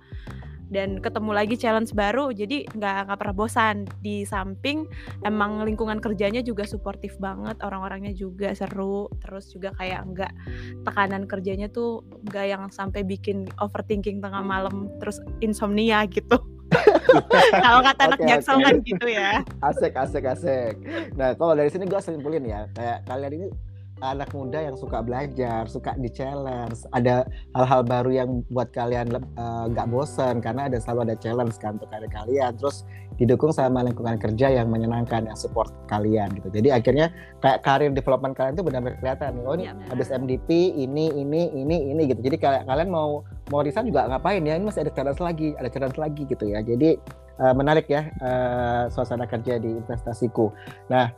[0.68, 3.88] Dan ketemu lagi challenge baru jadi nggak nggak pernah bosan.
[4.04, 4.84] Di samping
[5.24, 9.08] emang lingkungan kerjanya juga suportif banget orang-orangnya juga seru.
[9.24, 10.32] Terus juga kayak nggak
[10.84, 16.36] tekanan kerjanya tuh nggak yang sampai bikin overthinking tengah malam terus insomnia gitu
[17.64, 18.64] kalau kata anak okay, jaksel okay.
[18.64, 19.30] kan gitu ya
[19.64, 20.74] asik asik asik
[21.16, 23.48] nah kalau dari sini gue simpulin ya kayak kalian ini
[24.00, 29.64] anak muda yang suka belajar, suka di challenge, ada hal-hal baru yang buat kalian eh,
[29.74, 32.54] nggak uh, bosen karena ada selalu ada challenge kan untuk kalian.
[32.56, 32.86] Terus
[33.18, 36.48] didukung sama lingkungan kerja yang menyenangkan, yang support kalian gitu.
[36.54, 37.10] Jadi akhirnya
[37.42, 39.44] kayak karir development kalian itu benar-benar kelihatan nih.
[39.44, 42.22] Oh ini ya, habis MDP ini ini ini ini gitu.
[42.22, 44.54] Jadi kalian mau mau resign juga ngapain ya?
[44.54, 46.62] Ini masih ada challenge lagi, ada challenge lagi gitu ya.
[46.62, 46.94] Jadi
[47.42, 50.54] uh, menarik ya uh, suasana kerja di investasiku.
[50.86, 51.10] Nah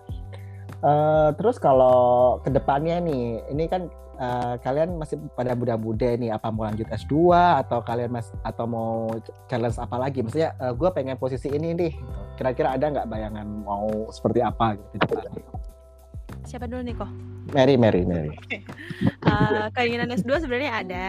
[0.81, 6.49] Uh, terus kalau ke depannya nih, ini kan uh, kalian masih pada muda-muda nih, apa
[6.49, 7.33] mau lanjut S2
[7.65, 9.13] atau kalian mas atau mau
[9.49, 10.25] challenge apa lagi?
[10.25, 11.93] Maksudnya uh, gue pengen posisi ini nih.
[12.41, 15.21] Kira-kira ada nggak bayangan mau seperti apa gitu
[16.49, 17.11] Siapa dulu nih kok?
[17.53, 18.33] Mary, Mary, Mary.
[19.29, 21.05] uh, keinginan S2 sebenarnya ada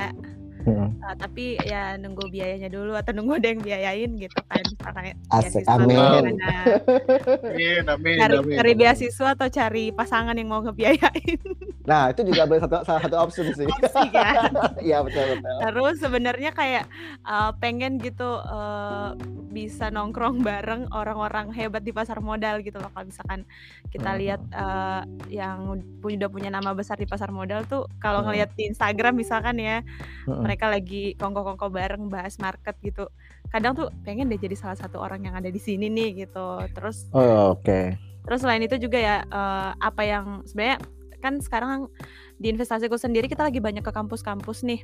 [0.61, 0.93] Hmm.
[1.01, 5.63] Uh, tapi ya nunggu biayanya dulu atau nunggu ada yang biayain gitu kan misalkan Asik,
[5.65, 5.97] amin.
[5.97, 8.55] amin, amin, cari, amin.
[8.61, 11.39] cari beasiswa atau cari pasangan yang mau ngebiayain.
[11.81, 13.67] Nah itu juga satu, salah satu opsi sih.
[13.67, 14.53] Opsi kan.
[14.81, 15.57] Iya betul betul.
[15.61, 16.85] Terus sebenarnya kayak
[17.25, 19.13] uh, pengen gitu uh,
[19.51, 23.43] bisa nongkrong bareng orang-orang hebat di pasar modal gitu loh kalau misalkan
[23.91, 24.19] kita hmm.
[24.23, 28.31] lihat uh, yang udah punya nama besar di pasar modal tuh kalau hmm.
[28.31, 29.83] ngelihat di Instagram misalkan ya
[30.25, 33.07] hmm mereka lagi kongko-kongko bareng bahas market gitu
[33.47, 37.07] kadang tuh pengen deh jadi salah satu orang yang ada di sini nih gitu terus
[37.15, 37.95] oh, oke okay.
[38.27, 40.83] terus selain itu juga ya uh, apa yang sebenarnya
[41.23, 41.87] kan sekarang
[42.35, 44.83] di investasiku sendiri kita lagi banyak ke kampus-kampus nih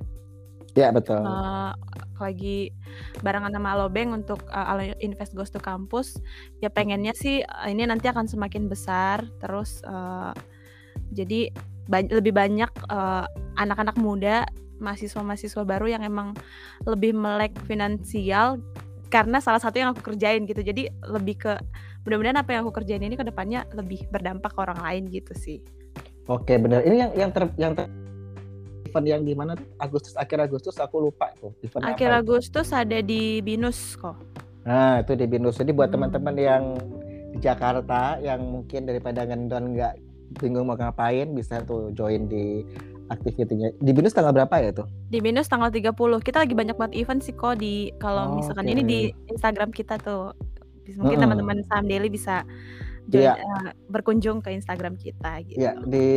[0.77, 1.25] Ya betul.
[1.25, 1.73] Uh,
[2.21, 2.69] lagi
[3.25, 6.21] barengan sama Alobeng untuk uh, Invest Goes to Kampus.
[6.61, 9.25] Ya pengennya sih uh, ini nanti akan semakin besar.
[9.41, 10.37] Terus uh,
[11.09, 11.49] jadi
[11.89, 12.69] ba lebih banyak
[13.57, 14.45] anak-anak uh, muda
[14.77, 16.33] mahasiswa-mahasiswa baru yang emang
[16.85, 18.61] lebih melek finansial
[19.07, 20.59] karena salah satu yang aku kerjain gitu.
[20.61, 21.53] Jadi lebih ke
[22.03, 25.59] mudah-mudahan apa yang aku kerjain ini ke depannya lebih berdampak ke orang lain gitu sih.
[26.27, 26.83] Oke benar.
[26.83, 27.87] Ini yang yang ter yang ter
[28.87, 29.55] event yang di mana?
[29.79, 32.79] Agustus akhir Agustus aku lupa tuh event akhir apa Agustus itu?
[32.79, 34.19] ada di Binus kok.
[34.67, 35.59] Nah itu di Binus.
[35.59, 35.95] Jadi buat hmm.
[35.95, 36.63] teman-teman yang
[37.31, 39.93] di Jakarta yang mungkin daripada ngendon nggak
[40.43, 42.67] bingung mau ngapain bisa tuh join di
[43.09, 43.71] aktivitinya.
[43.79, 44.87] Di Binus tanggal berapa ya tuh?
[45.09, 45.93] Di Binus tanggal 30.
[46.23, 48.73] Kita lagi banyak buat event sih kok di kalau oh, misalkan okay.
[48.75, 48.99] ini di
[49.31, 50.31] Instagram kita tuh.
[50.87, 52.47] Mungkin teman-teman Saham Daily bisa
[53.11, 53.35] join, yeah.
[53.35, 53.43] Iya.
[53.43, 55.59] uh, berkunjung ke Instagram kita gitu.
[55.59, 56.07] Iya, di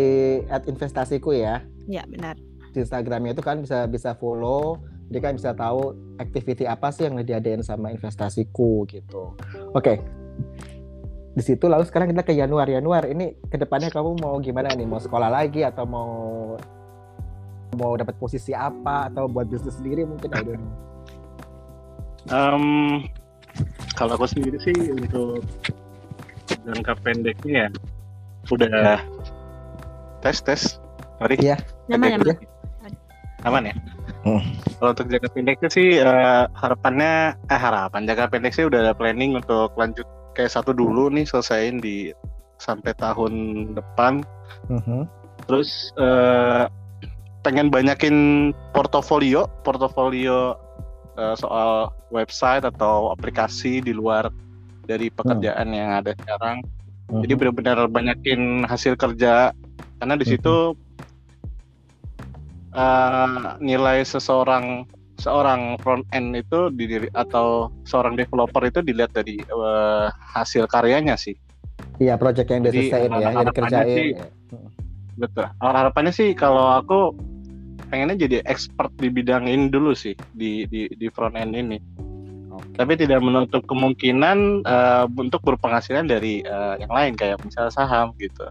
[0.47, 1.67] at investasiku ya.
[1.91, 2.39] Iya, benar.
[2.71, 4.79] Di Instagramnya itu kan bisa bisa follow,
[5.11, 9.35] jadi kan bisa tahu activity apa sih yang diadain sama investasiku gitu.
[9.75, 9.99] Oke.
[9.99, 10.21] Okay
[11.31, 14.83] di situ lalu sekarang kita ke Januar Januar ini ke depannya kamu mau gimana nih
[14.83, 16.11] mau sekolah lagi atau mau
[17.77, 20.59] mau dapat posisi apa atau buat bisnis sendiri mungkin know.
[22.31, 22.65] Um,
[23.95, 25.43] kalau aku sendiri sih untuk
[26.63, 27.69] jangka pendeknya ya
[28.49, 29.01] udah
[30.21, 30.63] tes tes
[31.17, 31.57] sorry Iya.
[31.89, 32.93] Nyaman, Oke, nyaman.
[33.43, 33.75] aman ya
[34.21, 34.45] Hmm.
[34.77, 37.13] kalau untuk jangka pendeknya sih eh, harapannya
[37.49, 40.05] eh harapan jangka pendek sih udah ada planning untuk lanjut
[40.37, 42.13] kayak satu dulu nih selesaiin di
[42.61, 43.33] sampai tahun
[43.73, 44.21] depan
[44.69, 45.09] Mhm.
[45.49, 46.69] terus eh,
[47.41, 50.57] pengen banyakin portofolio portofolio
[51.17, 54.29] eh, soal website atau aplikasi di luar
[54.85, 56.61] dari pekerjaan yang ada sekarang.
[57.11, 57.39] Jadi Mhm.
[57.39, 59.51] benar-benar banyakin hasil kerja
[59.99, 60.77] karena di situ
[62.71, 64.87] eh, nilai seseorang
[65.21, 71.35] seorang front end itu didiri atau seorang developer itu dilihat dari eh, hasil karyanya sih.
[72.01, 73.89] Iya, project yang udah Jadi, selesaiin ya, yang dikerjain.
[73.93, 74.15] sih-
[75.21, 75.47] betul.
[75.61, 77.13] Harapannya sih kalau aku
[77.91, 81.79] pengennya jadi expert di bidang ini dulu sih di di di front end ini
[82.55, 82.79] Oke.
[82.79, 88.47] tapi tidak menutup kemungkinan eh, untuk berpenghasilan dari eh, yang lain kayak misalnya saham gitu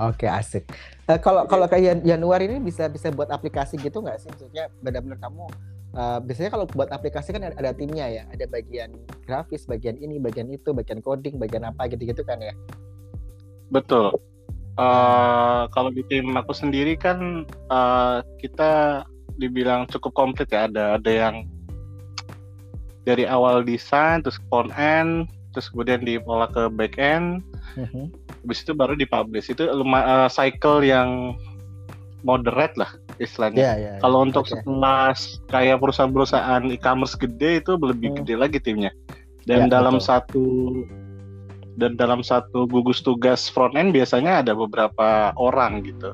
[0.00, 0.64] Oke, asik.
[1.12, 4.32] Eh, kalau kalau kayak Yan- Januari ini bisa bisa buat aplikasi gitu nggak sih?
[4.32, 5.44] Maksudnya benar-benar kamu
[5.92, 8.96] eh, biasanya kalau buat aplikasi kan ada, ada timnya ya, ada bagian
[9.28, 12.56] grafis, bagian ini, bagian itu, bagian coding, bagian apa gitu-gitu kan ya?
[13.68, 14.16] Betul.
[14.80, 19.04] Eh kalau di tim aku sendiri kan eh, kita
[19.36, 20.64] dibilang cukup komplit ya.
[20.72, 21.44] Ada ada yang
[23.04, 27.44] dari awal desain, terus front end, terus kemudian diolah ke back end,
[27.76, 28.12] Mhm.
[28.44, 29.52] habis itu baru dipublish.
[29.52, 31.36] Itu luma- eh, cycle yang
[32.20, 33.60] moderate lah istilahnya.
[33.60, 33.92] Iya, iya.
[34.04, 34.52] Kalau untuk Oke.
[34.52, 38.16] sekelas kayak perusahaan-perusahaan e-commerce gede itu lebih Hmm.
[38.20, 38.92] gede lagi timnya.
[39.48, 40.08] Dan Ya, dalam betul.
[40.08, 40.44] satu
[41.80, 46.12] dan dalam satu gugus tugas front end biasanya ada beberapa orang gitu.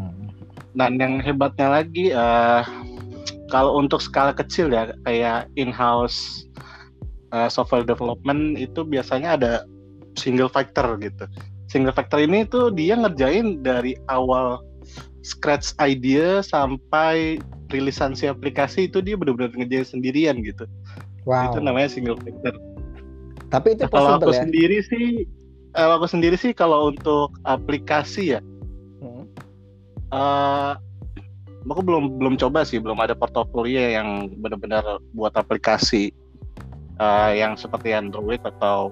[0.00, 0.26] Mhm.
[0.72, 2.64] Dan yang hebatnya lagi eh
[3.52, 6.48] kalau untuk skala kecil ya kayak in-house
[7.32, 9.52] eh, software development itu biasanya ada
[10.16, 11.28] single factor gitu.
[11.68, 14.64] Single factor ini tuh dia ngerjain dari awal
[15.20, 17.36] scratch idea sampai
[17.68, 20.64] rilisan si aplikasi itu dia benar-benar ngerjain sendirian gitu.
[21.28, 21.52] Wow.
[21.52, 22.56] Itu namanya single factor.
[23.48, 24.44] Tapi itu Nah, kalau aku ya.
[24.44, 25.24] sendiri sih,
[25.72, 28.40] kalau aku sendiri sih kalau untuk aplikasi ya,
[29.00, 29.24] Mhm.
[30.12, 30.72] eh
[31.64, 36.12] aku belum belum coba sih, belum ada portofolio yang benar-benar buat aplikasi
[36.98, 38.90] eh, yang seperti Android atau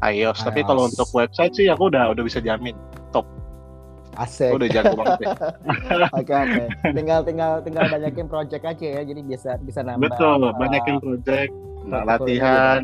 [0.00, 0.44] iOS.
[0.44, 0.94] Tapi kalau iOS.
[0.94, 2.78] untuk website sih aku udah udah bisa jamin,
[4.14, 4.54] Asik.
[4.54, 5.18] aku udah jago banget.
[5.26, 5.34] ya.
[6.22, 6.64] Oke oke.
[6.94, 9.02] Tinggal tinggal tinggal banyakin project aja ya.
[9.02, 10.06] Jadi bisa bisa nambah.
[10.06, 11.50] Betul, uh, banyakin project,
[11.88, 12.82] portfolio latihan.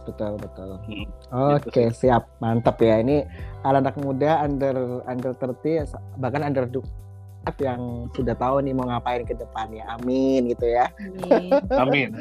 [0.00, 0.68] Betul betul.
[0.88, 3.22] Hmm, Oke siap mantap ya ini
[3.62, 6.82] anak-anak muda under under 30 bahkan under 20
[7.56, 9.84] yang sudah tahu nih mau ngapain ke depannya.
[9.88, 10.92] Amin gitu ya.
[10.98, 11.50] Amin.
[11.72, 12.08] Amin.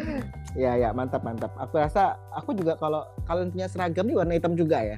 [0.57, 1.53] Ya ya mantap mantap.
[1.61, 4.97] Aku rasa aku juga kalau kalian punya seragam nih warna hitam juga ya.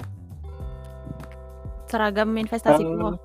[1.92, 3.20] Seragam investasiku.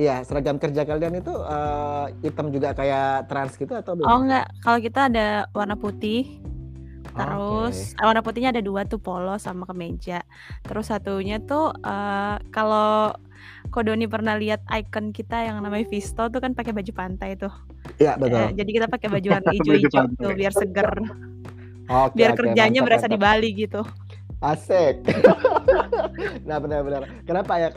[0.00, 4.08] Iya seragam kerja kalian itu eh, hitam juga kayak trans gitu atau belum?
[4.08, 6.40] Oh enggak, kalau kita ada warna putih.
[7.16, 10.20] Terus eh, warna putihnya ada dua tuh polos sama kemeja.
[10.62, 13.16] Terus satunya tuh eh, kalau
[13.66, 17.50] Kodoni pernah lihat icon kita yang namanya Visto tuh kan pakai baju pantai tuh.
[17.98, 18.38] Iya betul.
[18.38, 20.90] Eh, jadi kita pakai baju warna hijau-hijau tuh biar seger,
[21.86, 23.32] Oke, biar oke, kerjanya mantap, berasa di mantap.
[23.38, 23.82] Bali gitu.
[24.36, 25.00] Asik.
[26.48, 27.08] nah benar-benar.
[27.24, 27.68] Kenapa ya?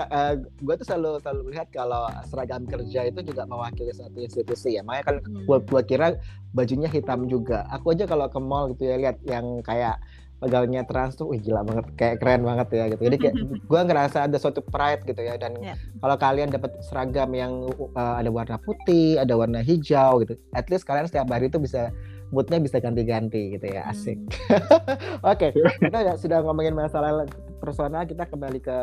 [0.59, 4.83] gue tuh selalu selalu melihat kalau seragam kerja itu juga mewakili suatu institusi ya.
[4.83, 5.45] Makanya kan Hmm.
[5.47, 6.19] gua kira
[6.51, 7.65] bajunya hitam juga.
[7.69, 10.01] Aku aja kalau ke mall gitu ya lihat yang kayak
[10.39, 13.01] pegawainya trans tuh, wih gila banget, kayak keren banget ya gitu.
[13.11, 13.35] Jadi kayak
[13.69, 15.35] gua ngerasa ada suatu pride gitu ya.
[15.35, 15.75] Dan Ya.
[15.99, 20.87] kalau kalian dapat seragam yang uh, ada warna putih, ada warna hijau gitu, at least
[20.87, 21.91] kalian setiap hari itu bisa
[22.31, 23.83] moodnya bisa ganti-ganti gitu ya.
[23.91, 24.15] Asik.
[24.47, 25.27] Hmm.
[25.35, 25.51] Oke,
[25.83, 27.27] kita ya sudah ngomongin masalah
[27.59, 28.77] personal, kita kembali ke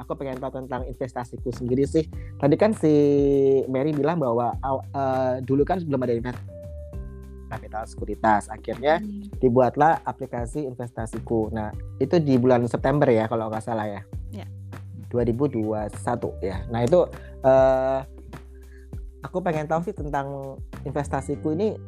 [0.00, 2.08] aku pengen tahu tentang investasiku sendiri sih.
[2.40, 2.94] Tadi kan si
[3.68, 6.63] Mary bilang bahwa eh, dulu kan sebelum ada investasi
[7.54, 9.30] kapital sekuritas, akhirnya Hmm.
[9.38, 11.54] dibuatlah aplikasi investasiku.
[11.54, 11.70] Nah,
[12.02, 14.02] itu di bulan September ya kalau nggak salah ya.
[14.34, 14.46] Ya.
[15.08, 16.66] 2021 ya.
[16.68, 17.06] Nah, itu
[17.46, 18.00] eh
[19.22, 21.78] aku pengen tahu sih tentang investasiku ini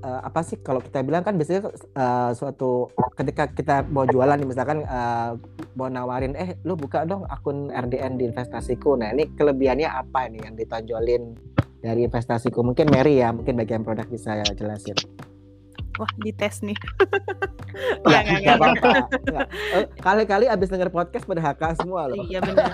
[0.00, 4.48] eh, apa sih kalau kita bilang kan biasanya eh, suatu ketika kita mau jualan nih
[4.48, 5.30] misalkan eh,
[5.76, 8.96] mau nawarin eh lu buka dong akun RDN di investasiku.
[8.96, 11.36] Nah, ini kelebihannya apa ini yang ditonjolin
[11.80, 12.60] dari investasiku?
[12.60, 14.96] Mungkin Mary ya, mungkin bagian produk bisa jelasin.
[16.00, 16.78] wah dites nih.
[18.12, 18.90] ya nggak apa-apa.
[19.76, 22.24] Eh, kali-kali abis denger podcast pada HK semua loh.
[22.24, 22.72] Iya benar.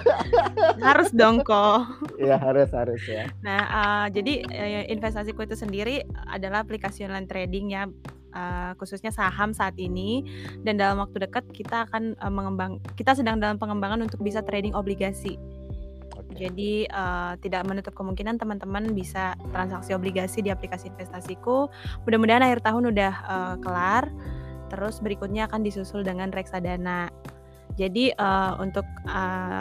[0.79, 1.91] harus dong kok.
[2.23, 3.27] Iya harus harus ya.
[3.43, 7.91] Nah uh, jadi uh, investasiku itu sendiri adalah aplikasi online trading ya.
[8.37, 10.21] Uh, khususnya saham saat ini
[10.61, 14.77] dan dalam waktu dekat kita akan uh, mengembang kita sedang dalam pengembangan untuk bisa trading
[14.77, 15.41] obligasi
[16.37, 21.73] jadi uh, tidak menutup kemungkinan teman-teman bisa transaksi obligasi di aplikasi investasiku.
[22.05, 24.13] Mudah-mudahan akhir tahun udah uh, kelar.
[24.69, 27.09] Terus berikutnya akan disusul dengan reksadana.
[27.81, 29.61] Jadi uh, untuk uh,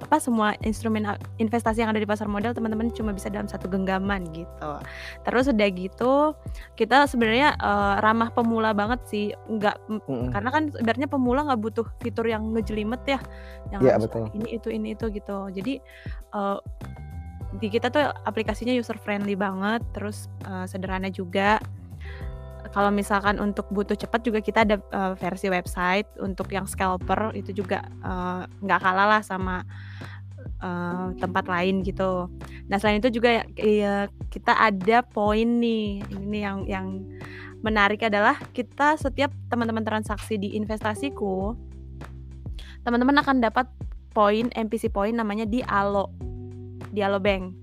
[0.00, 1.04] apa semua instrumen
[1.36, 4.72] investasi yang ada di pasar modal teman-teman cuma bisa dalam satu genggaman gitu.
[5.26, 6.14] Terus udah gitu
[6.78, 10.30] kita sebenarnya uh, ramah pemula banget sih, nggak mm-hmm.
[10.32, 13.20] karena kan sebenarnya pemula nggak butuh fitur yang ngejelimet ya,
[13.74, 14.30] yang ya, betul.
[14.32, 15.50] ini itu ini itu gitu.
[15.52, 15.82] Jadi
[16.32, 16.62] uh,
[17.60, 21.60] di kita tuh aplikasinya user friendly banget, terus uh, sederhana juga
[22.72, 27.52] kalau misalkan untuk butuh cepat juga kita ada uh, versi website untuk yang scalper itu
[27.52, 27.84] juga
[28.64, 29.60] nggak uh, kalah lah sama
[30.64, 32.32] uh, tempat lain gitu.
[32.72, 36.00] Nah selain itu juga ya, kita ada poin nih.
[36.16, 36.86] Ini yang yang
[37.60, 41.54] menarik adalah kita setiap teman-teman transaksi di investasiku
[42.82, 43.70] teman-teman akan dapat
[44.10, 46.10] poin MPC poin namanya di Alo
[46.90, 47.54] di Alo Bank.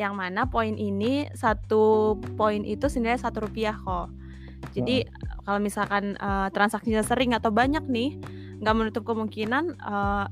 [0.00, 4.23] Yang mana poin ini satu poin itu sebenarnya satu rupiah kok
[4.72, 5.44] jadi hmm.
[5.44, 8.16] kalau misalkan uh, transaksinya sering atau banyak nih,
[8.64, 10.26] nggak menutup kemungkinan uh,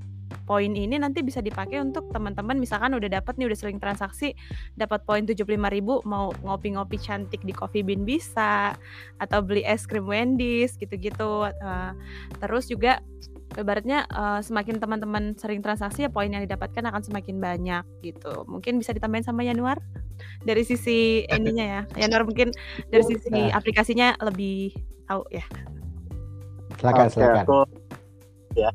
[0.45, 4.35] poin ini nanti bisa dipakai untuk teman-teman misalkan udah dapat nih udah sering transaksi
[4.75, 5.55] dapat poin 75.000
[6.09, 8.75] mau ngopi-ngopi cantik di Coffee Bean bisa
[9.21, 11.93] atau beli es krim Wendy's gitu-gitu uh,
[12.43, 13.01] terus juga
[13.59, 18.45] ibaratnya uh, semakin teman-teman sering transaksi ya poin yang didapatkan akan semakin banyak gitu.
[18.49, 19.81] Mungkin bisa ditambahin sama Januar
[20.45, 21.83] dari sisi ininya ya.
[22.07, 22.55] Januar mungkin
[22.89, 23.57] dari sisi nah.
[23.57, 24.73] aplikasinya lebih
[25.09, 25.45] tahu ya.
[26.81, 27.45] Silakan, okay, silakan.
[27.45, 27.61] Aku,
[28.57, 28.71] ya.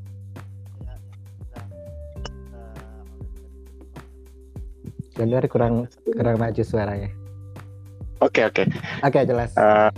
[5.18, 7.10] Januar kurang kurang maju suaranya.
[8.22, 8.62] Oke okay, oke.
[8.62, 8.66] Okay.
[9.02, 9.52] Oke okay, jelas.
[9.58, 9.90] Uh,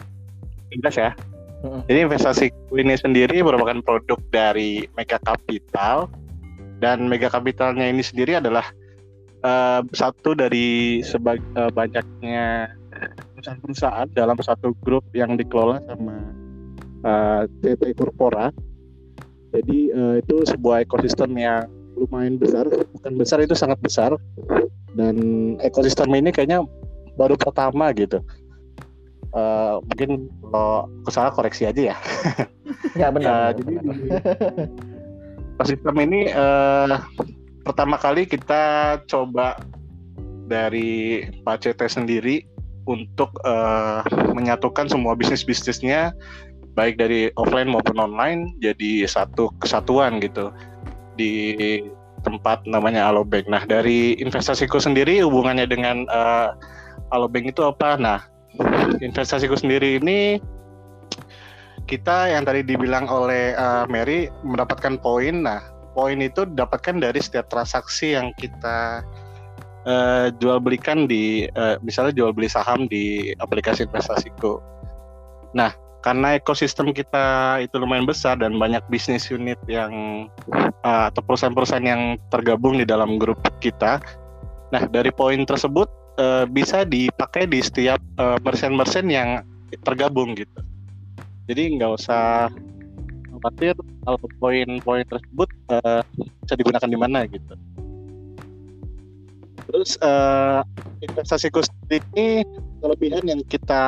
[0.71, 1.11] jelas ya.
[1.59, 2.45] Jadi investasi
[2.79, 6.07] ini sendiri merupakan produk dari Mega Capital.
[6.79, 8.63] Dan Mega Capitalnya ini sendiri adalah
[9.43, 12.71] uh, satu dari sebag uh, banyaknya
[13.35, 16.15] perusahaan-perusahaan dalam satu grup yang dikelola sama
[17.03, 18.55] uh, eh, CT Corpora.
[19.51, 21.67] Jadi uh, itu sebuah ekosistem yang
[21.99, 22.63] lumayan besar,
[22.95, 24.15] bukan besar itu sangat besar.
[24.95, 26.63] Dan ekosistem ini kayaknya
[27.19, 28.23] baru pertama gitu
[29.33, 31.97] uh, mungkin kalau kesalahan koreksi aja ya.
[32.95, 33.51] Ya benar.
[33.53, 33.73] uh, jadi
[35.69, 37.03] sistem ini uh,
[37.67, 39.59] pertama kali kita coba
[40.47, 42.47] dari Pak CT sendiri
[42.89, 44.01] untuk uh,
[44.33, 46.15] menyatukan semua bisnis bisnisnya
[46.73, 50.49] baik dari offline maupun online jadi satu kesatuan gitu
[51.19, 51.53] di
[52.23, 53.47] tempat namanya Alobank.
[53.47, 56.55] Nah dari investasiku sendiri hubungannya dengan uh,
[57.11, 57.99] Alobank itu apa?
[57.99, 58.19] Nah
[58.99, 60.41] investasiku sendiri ini
[61.89, 65.41] kita yang tadi dibilang oleh uh, Mary mendapatkan poin.
[65.41, 65.65] Nah,
[65.97, 69.01] poin itu didapatkan dari setiap transaksi yang kita
[69.89, 74.61] uh, jual belikan di uh, misalnya jual beli saham di aplikasi investasiku.
[75.57, 75.73] Nah,
[76.05, 80.29] karena ekosistem kita itu lumayan besar dan banyak bisnis unit yang
[80.85, 83.97] uh, atau perusahaan-perusahaan yang tergabung di dalam grup kita.
[84.69, 89.29] Nah, dari poin tersebut uh, bisa dipakai di setiap uh, merchant-merchant yang
[89.87, 90.59] tergabung gitu.
[91.49, 92.51] Jadi nggak usah
[93.39, 96.03] khawatir kalau poin-poin tersebut uh,
[96.43, 97.55] bisa digunakan di mana gitu.
[99.69, 100.65] Terus uh,
[100.99, 102.27] investasi sendiri ini
[102.81, 103.85] kelebihan yang kita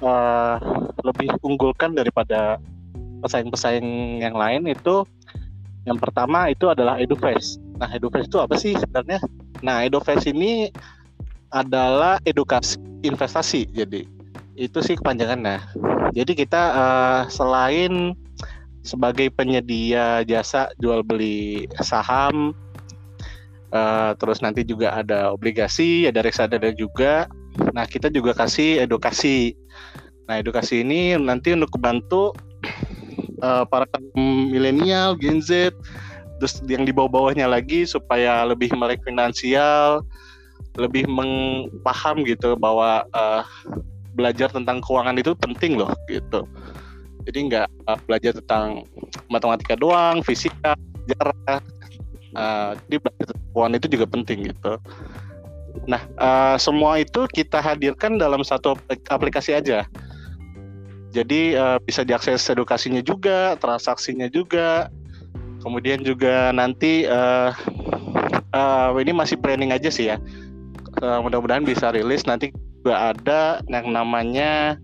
[0.00, 0.56] uh,
[1.02, 2.62] lebih unggulkan daripada
[3.20, 5.02] pesaing-pesaing yang lain itu
[5.86, 7.62] yang pertama itu adalah EduFest.
[7.78, 9.22] Nah, EduFest itu apa sih sebenarnya?
[9.62, 10.70] Nah, EduFest ini
[11.50, 13.70] adalah edukasi investasi.
[13.70, 14.08] Jadi
[14.56, 15.60] itu sih kepanjangannya.
[16.16, 18.16] Jadi kita uh, selain
[18.86, 22.54] sebagai penyedia jasa jual beli saham,
[23.74, 27.28] uh, terus nanti juga ada obligasi, ada reksadana juga.
[27.74, 29.52] Nah kita juga kasih edukasi.
[30.26, 32.32] Nah edukasi ini nanti untuk membantu
[33.42, 33.84] uh, para
[34.16, 35.74] milenial, Gen Z,
[36.40, 40.06] terus yang di bawah-bawahnya lagi supaya lebih melek finansial,
[40.76, 43.42] lebih mengpaham gitu bahwa uh,
[44.16, 46.48] belajar tentang keuangan itu penting loh gitu.
[47.28, 48.86] Jadi nggak uh, belajar tentang
[49.28, 51.60] matematika doang, fisika, sejarah.
[52.36, 54.72] Uh, jadi belajar tentang keuangan itu juga penting gitu.
[55.84, 58.76] Nah, uh, semua itu kita hadirkan dalam satu
[59.12, 59.84] aplikasi aja.
[61.12, 64.92] Jadi uh, bisa diakses edukasinya juga, transaksinya juga.
[65.60, 67.50] Kemudian juga nanti uh,
[68.52, 70.16] uh, ini masih planning aja sih ya.
[71.04, 72.24] Uh, mudah-mudahan bisa rilis.
[72.24, 74.80] Nanti juga ada yang namanya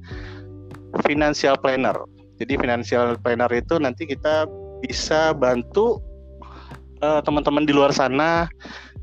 [1.08, 1.96] financial planner.
[2.36, 4.44] Jadi financial planner itu nanti kita
[4.82, 6.02] bisa bantu
[7.02, 8.46] teman-teman uh, di luar sana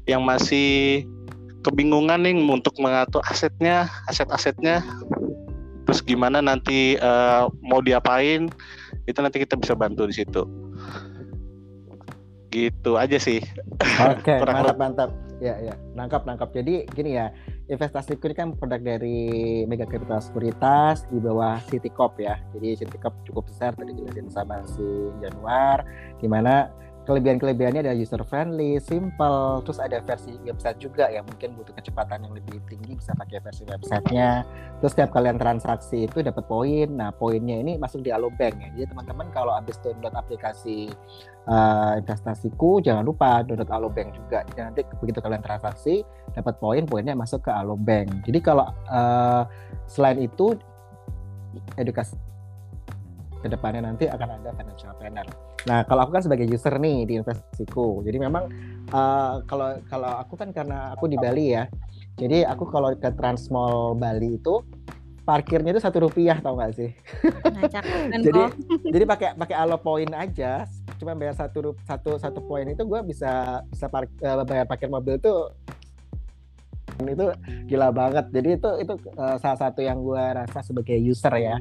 [0.07, 1.03] yang masih
[1.64, 4.84] kebingungan nih untuk mengatur asetnya, aset-asetnya.
[5.88, 8.47] Terus gimana nanti uh, mau diapain
[9.10, 10.45] itu nanti kita bisa bantu di situ.
[12.53, 13.41] Gitu aja sih.
[13.99, 17.31] Oke okay, mantap mantap ya ya nangkap nangkap jadi gini ya
[17.69, 22.41] investasi ini kan produk dari Mega Crypto Sekuritas di bawah Citycorp ya.
[22.57, 24.83] Jadi Citycorp cukup besar tadi jelasin sama si
[25.21, 25.85] Januar
[26.17, 26.73] di mana
[27.10, 32.38] kelebihan-kelebihannya ada user friendly, simple, terus ada versi website juga yang mungkin butuh kecepatan yang
[32.38, 34.45] lebih tinggi bisa pakai versi websitenya.
[34.78, 36.86] Terus setiap kalian transaksi itu dapat poin.
[36.86, 38.70] Nah poinnya ini masuk di Alobank ya.
[38.78, 40.93] Jadi teman-teman kalau habis download aplikasi
[41.49, 44.45] uh, investasiku jangan lupa download Alobank juga.
[44.53, 46.05] Jadi nanti begitu kalian transaksi
[46.38, 48.22] dapat poin, poinnya masuk ke Alobank.
[48.22, 49.49] Jadi kalau uh,
[49.89, 50.53] selain itu
[51.74, 52.14] edukasi
[53.41, 55.48] ke depannya nanti akan ada financial planner.
[55.68, 58.47] Nah, kalau aku kan sebagai user nih di investasiku, jadi memang
[58.95, 61.68] uh, kalau kalau aku kan karena aku di Bali ya,
[62.16, 64.64] jadi aku kalau ke Transmall Bali itu
[65.28, 66.89] parkirnya itu satu rupiah tau gak sih?
[67.53, 67.70] Nah,
[68.18, 68.43] jadi
[68.88, 70.66] jadi pakai pakai alo poin aja,
[70.97, 75.20] cuma bayar satu satu satu poin itu gue bisa bisa park, uh, bayar parkir mobil
[75.22, 75.53] tuh
[77.07, 77.25] itu
[77.69, 78.25] gila banget.
[78.33, 81.55] Jadi itu itu uh, salah satu yang gue rasa sebagai user ya.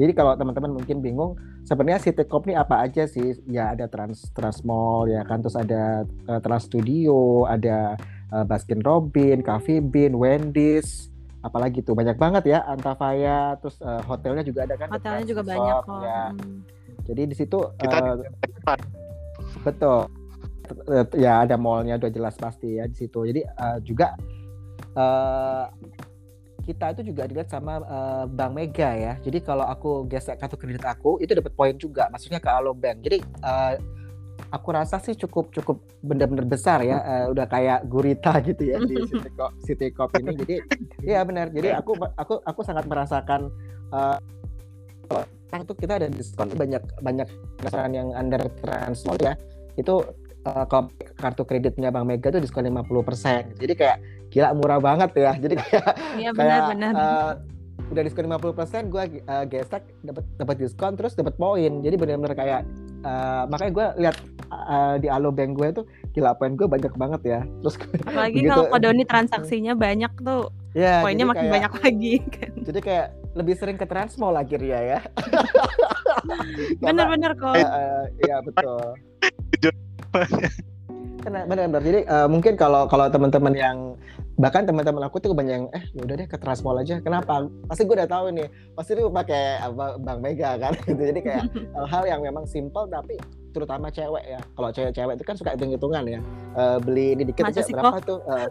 [0.00, 1.36] Jadi kalau teman-teman mungkin bingung
[1.68, 3.38] sebenarnya City Corp ini apa aja sih?
[3.46, 5.44] Ya ada Trans Transmall ya kan?
[5.44, 7.94] Terus ada uh, Trans Studio ada
[8.34, 11.12] uh, Baskin Robin Coffee Bean Wendy's
[11.44, 11.94] apalagi tuh?
[11.94, 14.88] Banyak banget ya Antafaya terus uh, hotelnya juga ada kan?
[14.90, 16.00] Hotelnya juga Resort, banyak kok.
[16.02, 16.22] ya.
[16.32, 16.58] Hmm.
[17.00, 17.98] jadi di situ kita
[18.66, 18.78] uh,
[19.66, 20.00] betul.
[21.18, 23.26] Ya ada mallnya udah jelas pasti ya di situ.
[23.26, 24.14] Jadi uh, juga
[24.96, 25.66] uh,
[26.64, 29.12] kita itu juga dilihat sama uh, Bank Mega ya.
[29.24, 33.02] Jadi kalau aku gesek kartu kredit aku itu dapat poin juga, maksudnya ke Alo Bank.
[33.02, 33.74] Jadi uh,
[34.54, 37.00] aku rasa sih cukup cukup benar-benar besar ya.
[37.02, 38.96] Uh, udah kayak gurita gitu ya di
[39.66, 40.36] City Cop, ini.
[40.36, 40.56] Jadi
[41.02, 41.50] iya benar.
[41.50, 43.50] Jadi aku aku aku sangat merasakan
[43.90, 44.20] uh,
[45.58, 47.26] itu kita ada diskon banyak banyak
[47.58, 49.34] restoran yang under transmall ya
[49.74, 49.98] itu
[50.46, 50.64] uh,
[51.18, 53.60] kartu kreditnya Bank Mega tuh diskon 50%.
[53.60, 53.96] Jadi kayak
[54.30, 55.32] gila murah banget ya.
[55.36, 55.86] Jadi kayak
[56.16, 56.92] Iya benar benar.
[56.94, 57.32] Uh,
[57.90, 61.82] udah diskon 50% gue uh, gesek dapat dapat diskon terus dapat poin.
[61.82, 62.60] Jadi benar-benar kayak
[63.02, 64.16] uh, makanya gue lihat
[64.52, 65.84] uh, di Alo Bank gue tuh
[66.14, 67.40] gila poin gue banyak banget ya.
[67.66, 67.76] Terus
[68.08, 70.48] apalagi kalau Kodoni transaksinya banyak tuh.
[70.70, 72.52] Ya, poinnya makin kayak, banyak lagi kan.
[72.70, 74.98] Jadi kayak lebih sering ke Transmall akhirnya ya.
[76.82, 77.58] Bener-bener kok.
[77.58, 78.94] Uh, ya betul.
[81.20, 83.76] Benar-benar jadi uh, mungkin kalau kalau teman-teman yang
[84.40, 86.96] bahkan teman-teman aku tuh banyak yang eh ya udah deh ke Transmall aja.
[87.04, 87.44] Kenapa?
[87.68, 88.48] Pasti gue udah tahu nih.
[88.72, 90.72] Pasti lu pakai apa Bank Mega kan?
[90.88, 90.96] Gitu.
[90.96, 91.44] Jadi kayak
[91.76, 93.20] hal-hal yang memang simple tapi
[93.52, 94.40] terutama cewek ya.
[94.56, 96.20] Kalau cewek-cewek itu kan suka hitung-hitungan ya.
[96.56, 98.24] Uh, beli ini dikit aja berapa tuh?
[98.24, 98.48] Uh,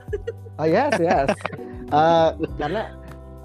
[0.62, 1.34] oh yes yes.
[1.89, 2.93] Uh, karena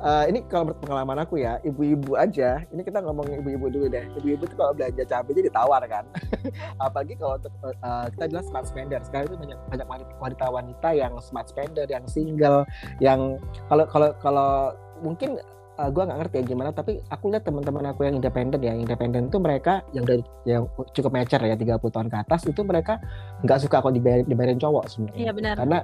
[0.04, 4.04] uh, ini kalau pengalaman aku ya ibu-ibu aja ini kita ngomongin ibu-ibu dulu deh.
[4.20, 6.04] Ibu-ibu tuh kalau belanja cabai jadi ditawar kan.
[6.84, 9.00] Apalagi kalau untuk uh, kita bilang smart spender.
[9.02, 9.88] Sekarang itu banyak banyak
[10.20, 12.68] wanita wanita yang smart spender yang single
[13.00, 13.40] yang
[13.72, 14.52] kalau kalau kalau
[15.00, 15.40] mungkin
[15.78, 18.74] uh, eh, gue nggak ngerti ya gimana tapi aku lihat teman-teman aku yang independen ya
[18.74, 23.00] independen itu mereka yang dari yang cukup mature ya 30 tahun ke atas itu mereka
[23.44, 25.20] nggak suka kok dibayar, dibayarin cowok sebenarnya.
[25.20, 25.54] Iya, benar.
[25.60, 25.78] karena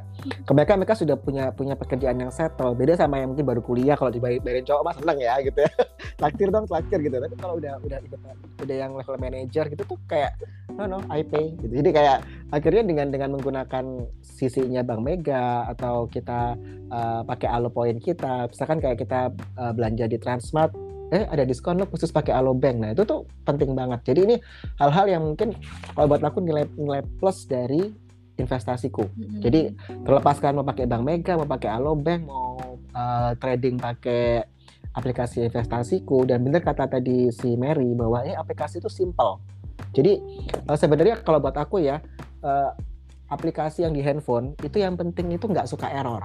[0.49, 2.73] mereka mereka sudah punya punya pekerjaan yang settle.
[2.73, 5.71] Beda sama yang mungkin baru kuliah kalau dibayarin cowok mah seneng ya gitu ya.
[6.21, 7.17] Traktir dong traktir gitu.
[7.21, 7.99] Tapi kalau udah udah
[8.65, 10.37] udah yang level manager gitu tuh kayak
[10.77, 11.73] no no I pay gitu.
[11.85, 12.19] Jadi kayak
[12.51, 13.85] akhirnya dengan dengan menggunakan
[14.25, 16.57] sisinya Bank Mega atau kita
[16.91, 19.31] uh, pakai alo point kita misalkan kayak kita
[19.61, 22.77] uh, belanja di Transmart eh ada diskon lo khusus pakai Alobank.
[22.79, 24.01] Nah, itu tuh penting banget.
[24.07, 24.37] Jadi ini
[24.79, 25.59] hal-hal yang mungkin
[25.93, 27.91] kalau buat aku nilai nilai plus dari
[28.39, 29.05] investasiku.
[29.05, 29.41] Mm-hmm.
[29.43, 29.61] Jadi
[30.07, 34.47] terlepaskan mau pakai Bank Mega, mau pakai Alobank, mau uh, trading pakai
[34.95, 39.43] aplikasi investasiku dan bener kata tadi si Mary bahwa ini aplikasi itu simple.
[39.93, 40.17] Jadi
[40.71, 41.99] uh, sebenarnya kalau buat aku ya
[42.47, 42.71] uh,
[43.31, 46.23] aplikasi yang di handphone itu yang penting itu nggak suka error.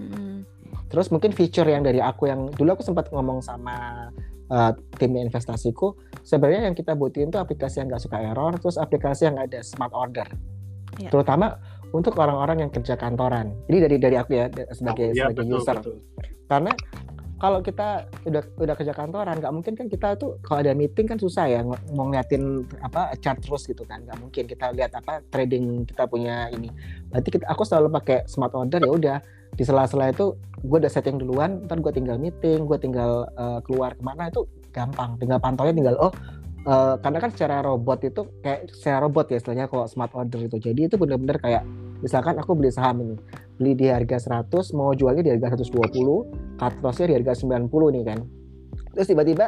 [0.00, 0.53] Mm-hmm
[0.88, 4.08] Terus mungkin feature yang dari aku yang dulu aku sempat ngomong sama
[4.50, 9.30] uh, tim investasiku, sebenarnya yang kita butuhin itu aplikasi yang nggak suka error, terus aplikasi
[9.30, 10.26] yang ada smart order,
[11.00, 11.10] ya.
[11.10, 11.58] terutama
[11.94, 13.54] untuk orang-orang yang kerja kantoran.
[13.70, 15.96] Jadi dari dari aku ya sebagai oh, ya, sebagai betul, user, betul.
[16.50, 16.72] karena
[17.44, 21.20] kalau kita udah udah kerja kantoran nggak mungkin kan kita tuh kalau ada meeting kan
[21.20, 25.84] susah ya mau ngeliatin apa chart terus gitu kan nggak mungkin kita lihat apa trading
[25.84, 26.72] kita punya ini
[27.12, 29.18] berarti kita, aku selalu pakai smart order ya udah
[29.54, 30.34] di sela-sela itu
[30.64, 34.46] gue udah setting duluan ntar gue tinggal meeting gue tinggal uh, keluar ke mana itu
[34.74, 35.14] gampang.
[35.22, 36.12] Tinggal pantaunya tinggal oh
[36.66, 40.58] uh, karena kan secara robot itu kayak secara robot ya istilahnya kalau smart order itu.
[40.58, 41.62] Jadi itu benar-benar kayak
[42.02, 43.16] misalkan aku beli saham ini
[43.54, 44.18] beli di harga
[44.50, 48.18] 100 mau jualnya di harga 120 cut lossnya di harga 90 nih kan.
[48.94, 49.46] Terus tiba-tiba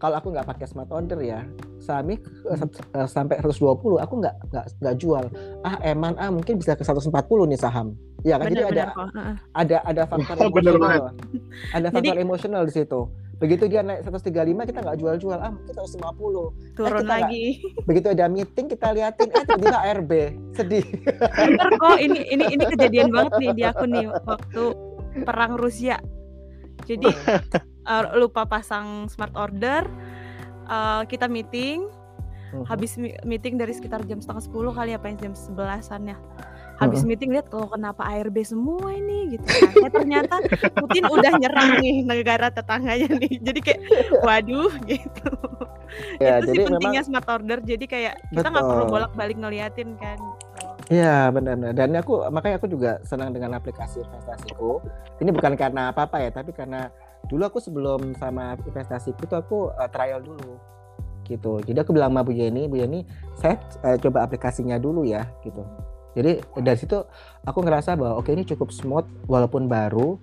[0.00, 1.44] kalau aku nggak pakai smart order ya
[1.80, 5.24] saham uh, sampai 120 aku nggak nggak nggak jual.
[5.64, 7.12] Ah eman ah mungkin bisa ke 140
[7.50, 7.96] nih saham.
[8.20, 8.52] Ya kan?
[8.52, 9.16] Bener, jadi bener, ada,
[9.56, 11.16] ada ada faktor emosional.
[11.72, 13.00] ada faktor jadi, emosional di situ.
[13.40, 15.38] Begitu dia naik 135 kita nggak jual-jual.
[15.40, 17.44] Ah kita 150 eh, turun eh, lagi.
[17.56, 20.12] Gak, begitu ada meeting kita liatin eh tiba-tiba RB
[20.52, 20.86] sedih.
[21.16, 24.62] Bener kok ini ini ini kejadian banget nih di aku nih waktu
[25.24, 25.96] perang Rusia.
[26.84, 27.08] Jadi
[27.86, 29.86] uh, lupa pasang smart order
[30.66, 31.86] uh, kita meeting
[32.52, 32.66] uh-huh.
[32.66, 36.18] habis meeting dari sekitar jam setengah sepuluh kali apa jam sebelasan ya
[36.80, 39.72] habis meeting lihat kalau kenapa ARB semua ini gitu kan.
[39.84, 40.34] Ya, ternyata
[40.80, 43.36] Putin udah nyerang nih negara tetangganya nih.
[43.36, 43.80] Jadi kayak
[44.24, 45.30] waduh gitu.
[46.16, 47.58] Ya, itu jadi sih pentingnya memang, smart order.
[47.60, 50.18] Jadi kayak kita nggak perlu bolak-balik ngeliatin kan.
[50.88, 51.76] Iya benar-benar.
[51.76, 54.80] Dan aku makanya aku juga senang dengan aplikasi investasiku.
[55.20, 56.88] Ini bukan karena apa-apa ya, tapi karena
[57.28, 60.56] dulu aku sebelum sama investasiku itu aku uh, trial dulu
[61.28, 61.62] gitu.
[61.62, 63.06] Jadi aku bilang sama Bu Yeni, Bu Yeni,
[63.38, 65.62] saya uh, coba aplikasinya dulu ya gitu.
[66.18, 66.98] Jadi dari situ
[67.46, 70.18] aku ngerasa bahwa oke okay, ini cukup smooth walaupun baru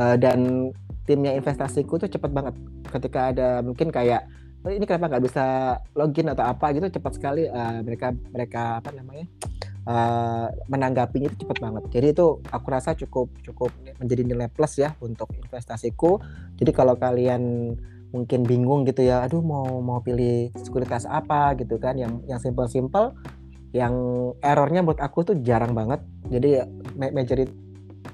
[0.00, 0.72] uh, dan
[1.04, 2.54] timnya investasiku tuh cepat banget.
[2.88, 4.24] Ketika ada mungkin kayak
[4.64, 6.72] oh, ini kenapa nggak bisa login atau apa?
[6.72, 9.28] Gitu cepat sekali uh, mereka mereka apa namanya
[9.86, 11.82] uh, menanggapinya itu cepat banget.
[11.94, 13.70] Jadi itu aku rasa cukup cukup
[14.02, 16.20] menjadi nilai plus ya untuk investasiku.
[16.58, 17.74] Jadi kalau kalian
[18.14, 21.54] mungkin bingung gitu ya aduh mau mau pilih sekuritas apa?
[21.56, 21.96] gitu kan.
[21.96, 23.14] Yang yang simple simple
[23.74, 23.94] yang
[24.40, 26.02] errornya buat aku tuh jarang banget.
[26.28, 26.60] Jadi
[26.98, 27.52] majority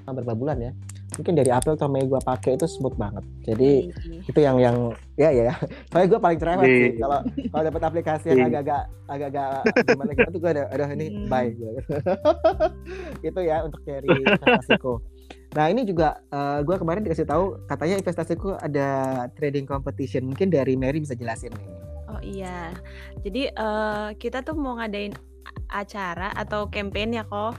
[0.03, 0.71] beberapa bulan ya
[1.17, 3.23] mungkin dari April atau Mei gue pakai itu smooth banget.
[3.45, 4.27] Jadi Iyi.
[4.29, 4.77] itu yang yang
[5.19, 5.53] ya ya.
[5.89, 7.19] Soalnya gue paling cerewet sih kalau
[7.53, 9.49] kalau dapat aplikasi yang agak-agak agak-agak
[9.85, 11.29] gimana gitu gue ada ada ini hmm.
[11.29, 11.51] bye
[13.27, 14.93] itu ya untuk cari investasiku.
[15.53, 18.87] Nah ini juga uh, eh, gue kemarin dikasih tahu katanya investasiku ada
[19.37, 20.25] trading competition.
[20.25, 21.69] Mungkin dari Mary bisa jelasin nih.
[22.09, 22.73] Oh iya.
[23.21, 25.13] Jadi uh, kita tuh mau ngadain
[25.69, 27.57] acara atau campaign ya kok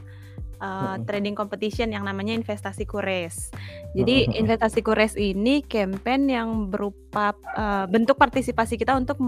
[0.64, 3.52] uh, trading competition yang namanya investasi kures.
[3.92, 9.20] Jadi investasi kures ini campaign yang berupa uh, bentuk partisipasi kita untuk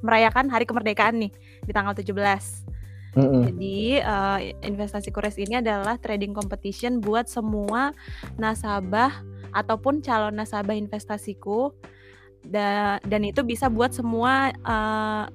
[0.00, 1.32] merayakan hari kemerdekaan nih
[1.66, 2.14] di tanggal 17.
[3.14, 3.42] Mm-hmm.
[3.46, 7.94] Jadi uh, investasi kures ini adalah trading competition buat semua
[8.38, 9.22] nasabah
[9.54, 11.70] ataupun calon nasabah investasiku
[12.42, 15.30] da- dan itu bisa buat semua uh,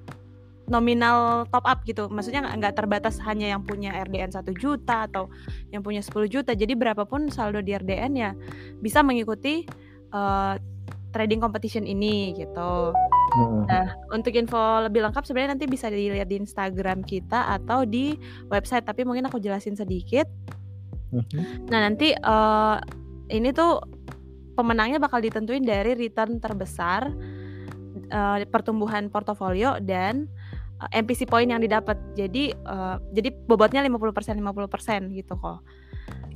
[0.69, 2.07] nominal top up gitu.
[2.07, 5.27] Maksudnya nggak terbatas hanya yang punya RDN 1 juta atau
[5.73, 6.53] yang punya 10 juta.
[6.53, 8.31] Jadi berapapun saldo di RDN ya
[8.79, 9.65] bisa mengikuti
[10.13, 10.55] uh,
[11.09, 12.93] trading competition ini gitu.
[13.29, 13.65] Hmm.
[13.65, 18.17] Nah, untuk info lebih lengkap sebenarnya nanti bisa dilihat di Instagram kita atau di
[18.49, 20.25] website, tapi mungkin aku jelasin sedikit.
[21.09, 21.65] Hmm.
[21.69, 22.77] Nah, nanti uh,
[23.29, 23.81] ini tuh
[24.53, 27.09] pemenangnya bakal ditentuin dari return terbesar
[28.13, 30.29] uh, pertumbuhan portofolio dan
[30.81, 31.97] eh, MPC point yang didapat.
[32.15, 35.59] Jadi uh, jadi bobotnya 50% 50% gitu kok.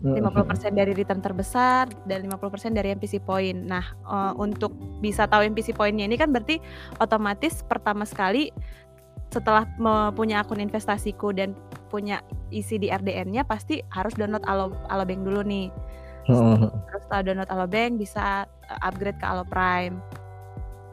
[0.03, 3.55] 50% dari return terbesar dan 50% dari MPC point.
[3.55, 6.59] Nah, uh, untuk bisa tahu MPC pointnya ini kan berarti
[6.99, 8.51] otomatis pertama sekali
[9.31, 9.65] setelah
[10.13, 11.57] punya akun investasiku dan
[11.89, 12.21] punya
[12.53, 15.71] isi di RDN-nya pasti harus download Alo Alobank dulu nih.
[16.27, 18.45] Terus setelah download Alobank bisa
[18.83, 19.97] upgrade ke Alo Prime.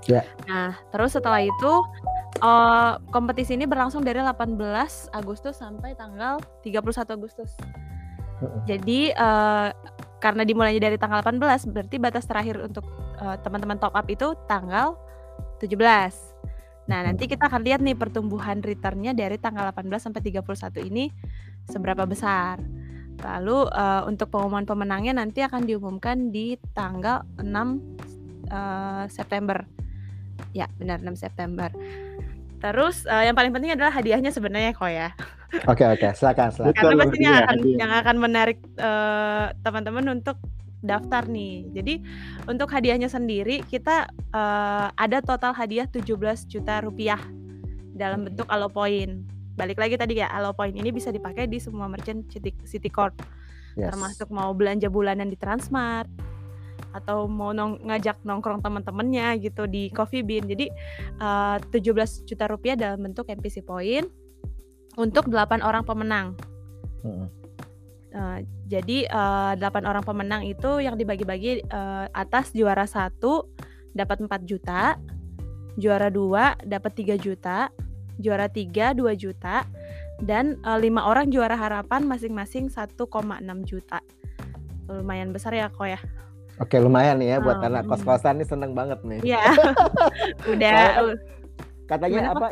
[0.09, 0.24] Yeah.
[0.48, 1.72] Nah, terus setelah itu
[2.38, 4.54] uh, kompetisi ini berlangsung dari 18
[5.10, 7.50] Agustus sampai tanggal 31 Agustus.
[8.64, 9.68] Jadi uh,
[10.20, 12.86] karena dimulainya dari tanggal 18 berarti batas terakhir untuk
[13.18, 14.96] uh, teman-teman top up itu tanggal
[15.60, 15.76] 17.
[16.90, 21.12] Nah, nanti kita akan lihat nih pertumbuhan returnnya dari tanggal 18 sampai 31 ini
[21.70, 22.58] seberapa besar.
[23.20, 27.46] Lalu uh, untuk pengumuman pemenangnya nanti akan diumumkan di tanggal 6
[28.50, 29.62] uh, September.
[30.50, 31.70] Ya, benar 6 September.
[32.61, 35.08] Terus uh, yang paling penting adalah hadiahnya sebenarnya kok ya.
[35.66, 36.76] Oke oke, silakan silakan.
[36.76, 40.38] Karena pasti yang akan yang akan menarik uh, teman-teman untuk
[40.80, 41.68] daftar nih.
[41.72, 41.94] Jadi
[42.48, 46.16] untuk hadiahnya sendiri kita uh, ada total hadiah 17
[46.48, 47.20] juta rupiah
[47.96, 49.24] dalam bentuk alo point.
[49.58, 53.12] Balik lagi tadi ya, alo point ini bisa dipakai di semua merchant City, City Corp.
[53.76, 53.92] Yes.
[53.92, 56.08] Termasuk mau belanja bulanan di Transmart,
[56.90, 60.46] atau mau nong ngajak nongkrong teman-temannya gitu di Coffee Bean.
[60.46, 60.68] Jadi
[61.22, 64.06] uh, 17 juta rupiah dalam bentuk NPC point
[64.98, 66.34] untuk 8 orang pemenang.
[67.00, 67.26] Hmm.
[68.10, 73.46] Uh, jadi uh, 8 orang pemenang itu yang dibagi-bagi uh, atas juara satu
[73.94, 74.98] dapat 4 juta,
[75.78, 77.70] juara dua dapat 3 juta,
[78.18, 79.62] juara tiga 2 juta,
[80.20, 82.98] dan lima uh, orang juara harapan masing-masing 1,6
[83.64, 84.02] juta.
[84.90, 86.00] Lumayan besar ya kok ya.
[86.61, 89.20] Oke lumayan nih ya buat oh, anak kos-kosan nih seneng banget nih.
[89.24, 89.42] Iya.
[90.52, 90.76] Udah.
[90.92, 91.04] Kan
[91.88, 92.48] katanya Gimana, apa?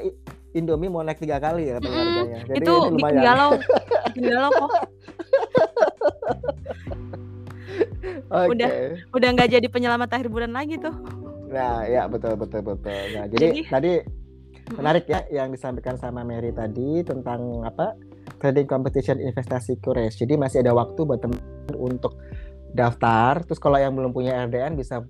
[0.56, 2.38] Indomie mau naik tiga kali ya katanya mm harganya.
[2.48, 3.50] Jadi itu bikin galau,
[4.08, 4.72] bikin galau kok.
[8.32, 8.48] okay.
[8.48, 8.70] Udah
[9.12, 10.96] udah nggak jadi penyelamat akhir bulan lagi tuh.
[11.52, 13.02] Nah, ya betul betul betul.
[13.12, 13.92] Nah, jadi, jadi tadi
[14.72, 17.92] menarik ya yang disampaikan sama Mary tadi tentang apa?
[18.40, 20.16] Trading competition investasi kures.
[20.16, 21.40] Jadi masih ada waktu buat teman
[21.76, 22.16] untuk
[22.74, 23.44] daftar.
[23.44, 25.04] Terus kalau yang belum punya RDN bisa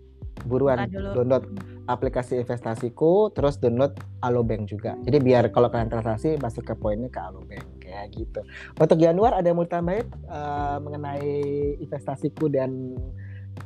[0.47, 1.45] buruan download
[1.91, 4.95] aplikasi investasiku, terus download Alobank juga.
[5.03, 8.41] Jadi biar kalau kalian transaksi masuk ke poinnya ke Alobank kayak gitu.
[8.77, 11.35] Untuk Januar ada yang mau tambahin uh, mengenai
[11.81, 12.95] investasiku dan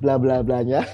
[0.01, 0.87] bla bla blanya.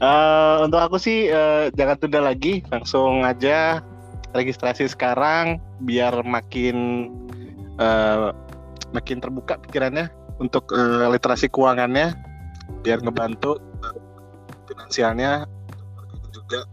[0.00, 3.84] uh, untuk aku sih uh, jangan tunda lagi, langsung aja
[4.30, 7.10] registrasi sekarang biar makin
[7.82, 8.32] uh,
[8.90, 10.10] makin terbuka pikirannya
[10.40, 12.16] untuk uh, literasi keuangannya
[12.80, 13.94] biar ngebantu uh,
[14.64, 15.44] finansialnya
[16.32, 16.64] juga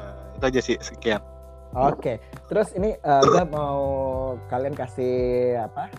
[0.00, 1.20] uh, itu aja sih sekian
[1.76, 2.16] oke okay.
[2.48, 3.84] terus ini uh, gue mau
[4.48, 5.92] kalian kasih apa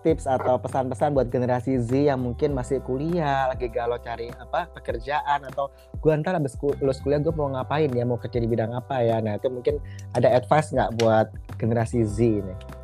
[0.00, 5.44] tips atau pesan-pesan buat generasi Z yang mungkin masih kuliah, lagi galau cari apa pekerjaan
[5.44, 5.68] atau
[6.00, 9.20] gue ntar abis lulus kuliah gue mau ngapain ya, mau kerja di bidang apa ya.
[9.20, 9.76] Nah itu mungkin
[10.16, 11.28] ada advice nggak buat
[11.60, 12.79] generasi Z ini?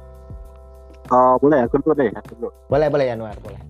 [1.14, 2.50] Oh, boleh aku dulu deh, aku dulu.
[2.66, 3.60] Boleh, boleh Januar, boleh.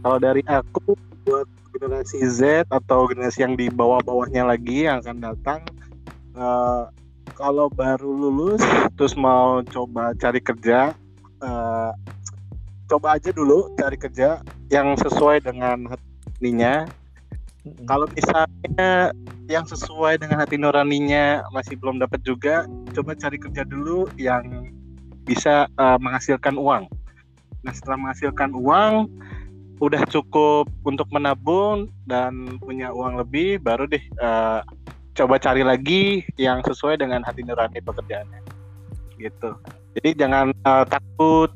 [0.00, 0.96] Kalau dari aku
[1.28, 1.44] buat
[1.76, 5.60] generasi Z atau generasi yang di bawah-bawahnya lagi yang akan datang
[6.34, 6.88] uh,
[7.36, 8.62] kalau baru lulus
[8.98, 10.96] terus mau coba cari kerja
[11.44, 11.92] uh,
[12.88, 14.40] coba aja dulu cari kerja
[14.72, 16.88] yang sesuai dengan hatinya
[17.84, 19.12] kalau misalnya
[19.46, 22.64] yang sesuai dengan hati nuraninya masih belum dapat juga
[22.96, 24.72] coba cari kerja dulu yang
[25.28, 26.88] bisa uh, menghasilkan uang.
[27.60, 29.12] Nah setelah menghasilkan uang,
[29.78, 34.64] udah cukup untuk menabung dan punya uang lebih, baru deh uh,
[35.12, 38.40] coba cari lagi yang sesuai dengan hati nurani pekerjaannya.
[39.20, 39.50] Gitu.
[39.98, 41.50] Jadi jangan uh, takut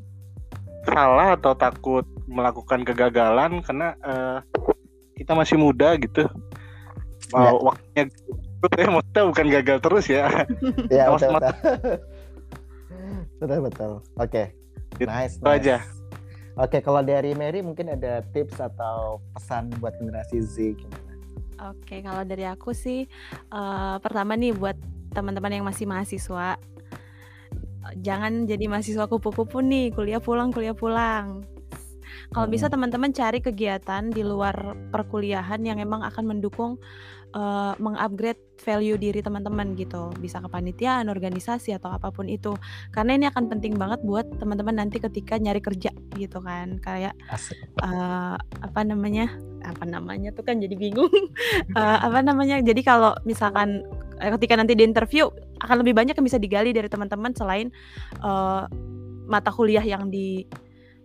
[0.83, 4.37] salah atau takut melakukan kegagalan karena uh,
[5.15, 6.27] kita masih muda gitu.
[7.33, 7.49] Ya.
[7.55, 8.03] waktunya
[8.79, 10.27] ya maksudnya bukan gagal terus ya.
[10.91, 11.39] ya betul,
[13.43, 14.45] betul betul oke okay.
[15.03, 15.59] nice, nice.
[15.59, 15.77] aja
[16.55, 21.11] oke okay, kalau dari Mary mungkin ada tips atau pesan buat generasi Z gimana
[21.69, 23.05] oke okay, kalau dari aku sih
[23.51, 24.79] uh, pertama nih buat
[25.13, 26.57] teman-teman yang masih mahasiswa
[27.99, 31.43] jangan jadi mahasiswa kupu-kupu nih kuliah pulang kuliah pulang
[32.33, 36.81] kalau bisa teman-teman cari kegiatan di luar perkuliahan yang emang akan mendukung
[37.37, 40.09] uh, mengupgrade value diri teman-teman gitu.
[40.17, 42.57] Bisa kepanitiaan, organisasi atau apa pun itu.
[42.89, 46.81] Karena ini akan penting banget buat teman-teman nanti ketika nyari kerja gitu kan.
[46.81, 47.13] Kayak
[47.85, 49.29] uh, apa namanya?
[49.63, 51.13] Apa namanya tuh kan jadi bingung.
[51.77, 52.61] uh, apa namanya?
[52.65, 53.85] Jadi kalau misalkan
[54.17, 55.27] ketika nanti di interview
[55.59, 57.73] akan lebih banyak yang bisa digali dari teman-teman selain
[58.23, 58.65] uh,
[59.27, 60.43] mata kuliah yang di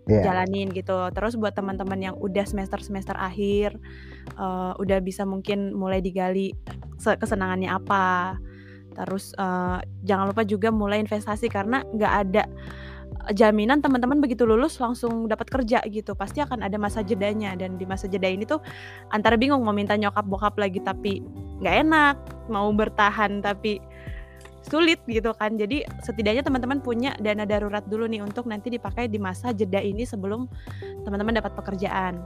[0.08, 0.24] yeah.
[0.24, 1.12] jalanin gitu.
[1.12, 3.76] Terus buat teman-teman yang udah semester-semester akhir
[4.40, 6.56] uh, udah bisa mungkin mulai digali
[6.98, 8.40] kesenangannya apa.
[8.96, 12.44] Terus uh, jangan lupa juga mulai investasi karena nggak ada
[13.36, 17.84] jaminan teman-teman begitu lulus langsung dapat kerja gitu pasti akan ada masa jedanya dan di
[17.84, 18.60] masa jeda ini tuh
[19.12, 21.20] antara bingung mau minta nyokap bokap lagi tapi
[21.60, 22.16] nggak enak
[22.48, 23.80] mau bertahan tapi
[24.64, 25.54] sulit gitu kan.
[25.54, 30.02] Jadi setidaknya teman-teman punya dana darurat dulu nih untuk nanti dipakai di masa jeda ini
[30.04, 30.48] sebelum
[31.06, 32.20] teman-teman dapat pekerjaan.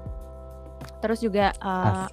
[1.03, 2.09] Terus juga uh,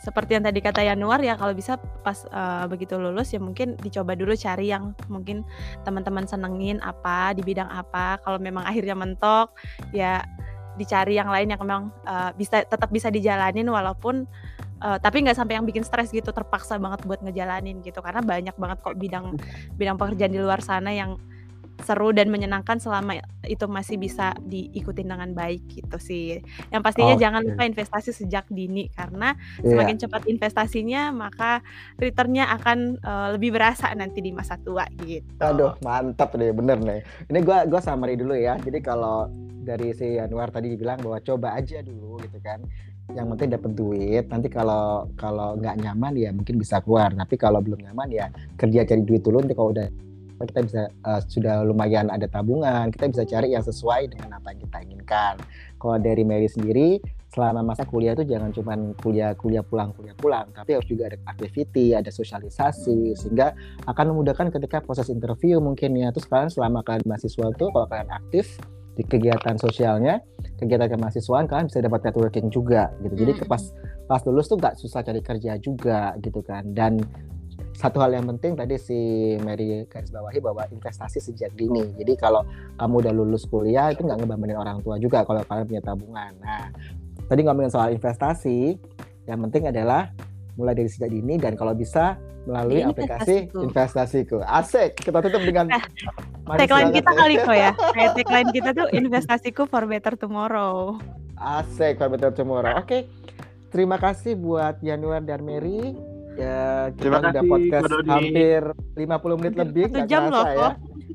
[0.00, 4.16] seperti yang tadi kata Januar ya kalau bisa pas uh, begitu lulus ya mungkin dicoba
[4.16, 5.44] dulu cari yang mungkin
[5.84, 8.16] teman-teman senengin apa di bidang apa.
[8.24, 9.52] Kalau memang akhirnya mentok
[9.92, 10.24] ya
[10.80, 14.24] dicari yang lain yang memang uh, bisa tetap bisa dijalanin walaupun
[14.80, 18.56] uh, tapi nggak sampai yang bikin stres gitu terpaksa banget buat ngejalanin gitu karena banyak
[18.56, 19.36] banget kok bidang
[19.76, 21.20] bidang pekerjaan di luar sana yang
[21.80, 23.18] seru dan menyenangkan selama
[23.48, 26.44] itu masih bisa diikutin dengan baik gitu sih.
[26.68, 27.22] Yang pastinya okay.
[27.24, 29.74] jangan lupa investasi sejak dini karena yeah.
[29.74, 31.64] semakin cepat investasinya maka
[31.96, 35.40] returnnya akan uh, lebih berasa nanti di masa tua gitu.
[35.40, 37.00] Aduh mantap nih bener nih.
[37.32, 38.60] Ini gua gua summary dulu ya.
[38.60, 42.64] Jadi kalau dari si Anwar tadi bilang bahwa coba aja dulu gitu kan
[43.14, 44.24] yang penting dapat duit.
[44.30, 47.10] Nanti kalau kalau nggak nyaman ya mungkin bisa keluar.
[47.14, 49.42] Tapi kalau belum nyaman ya kerja cari duit dulu.
[49.42, 49.88] Nanti kalau udah
[50.40, 54.60] kita bisa uh, sudah lumayan ada tabungan kita bisa cari yang sesuai dengan apa yang
[54.64, 55.34] kita inginkan.
[55.76, 56.96] Kalau dari Mary sendiri
[57.30, 60.48] selama masa kuliah itu jangan cuma kuliah kuliah pulang kuliah pulang.
[60.56, 63.52] Tapi harus juga ada activity ada sosialisasi sehingga
[63.84, 66.08] akan memudahkan ketika proses interview mungkin ya.
[66.08, 68.56] Terus kalian selama kalian mahasiswa itu kalau kalian aktif
[69.00, 70.20] di kegiatan sosialnya
[70.60, 73.48] kegiatan kemahasiswaan kalian bisa dapat networking juga gitu jadi hmm.
[73.48, 73.72] pas
[74.04, 77.00] pas lulus tuh nggak susah cari kerja juga gitu kan dan
[77.80, 78.98] satu hal yang penting tadi si
[79.40, 81.96] Mary garis bawahi bahwa investasi sejak dini.
[81.96, 82.44] Jadi kalau
[82.76, 86.32] kamu udah lulus kuliah itu nggak ngebantuin orang tua juga kalau kalian punya tabungan.
[86.44, 86.68] Nah,
[87.24, 88.76] tadi ngomongin soal investasi,
[89.24, 90.12] yang penting adalah
[90.60, 94.44] mulai dari sejak dini dan kalau bisa melalui Ini aplikasi investasiku.
[94.44, 95.00] Asik.
[95.00, 95.84] Kita tutup dengan nah,
[96.56, 97.72] tagline kita kali kok ya.
[97.96, 100.96] Kayak tagline kita tuh investasiku for better tomorrow.
[101.40, 102.76] Asik for better tomorrow.
[102.76, 102.84] Oke.
[102.84, 103.02] Okay.
[103.70, 105.94] Terima kasih buat Januar dan Mary
[106.38, 108.60] Ya, kita Terima udah kasih, podcast hampir
[108.96, 110.70] 50 menit lebih satu jam loh ya.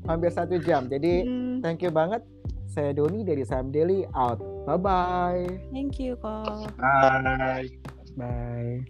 [0.06, 0.82] Hampir satu jam.
[0.86, 1.64] Jadi hmm.
[1.64, 2.22] thank you banget.
[2.70, 4.38] Saya Doni dari Sam Daily out.
[4.68, 5.44] Bye bye.
[5.72, 6.70] Thank you kok.
[6.76, 7.72] Bye.
[8.14, 8.84] Bye.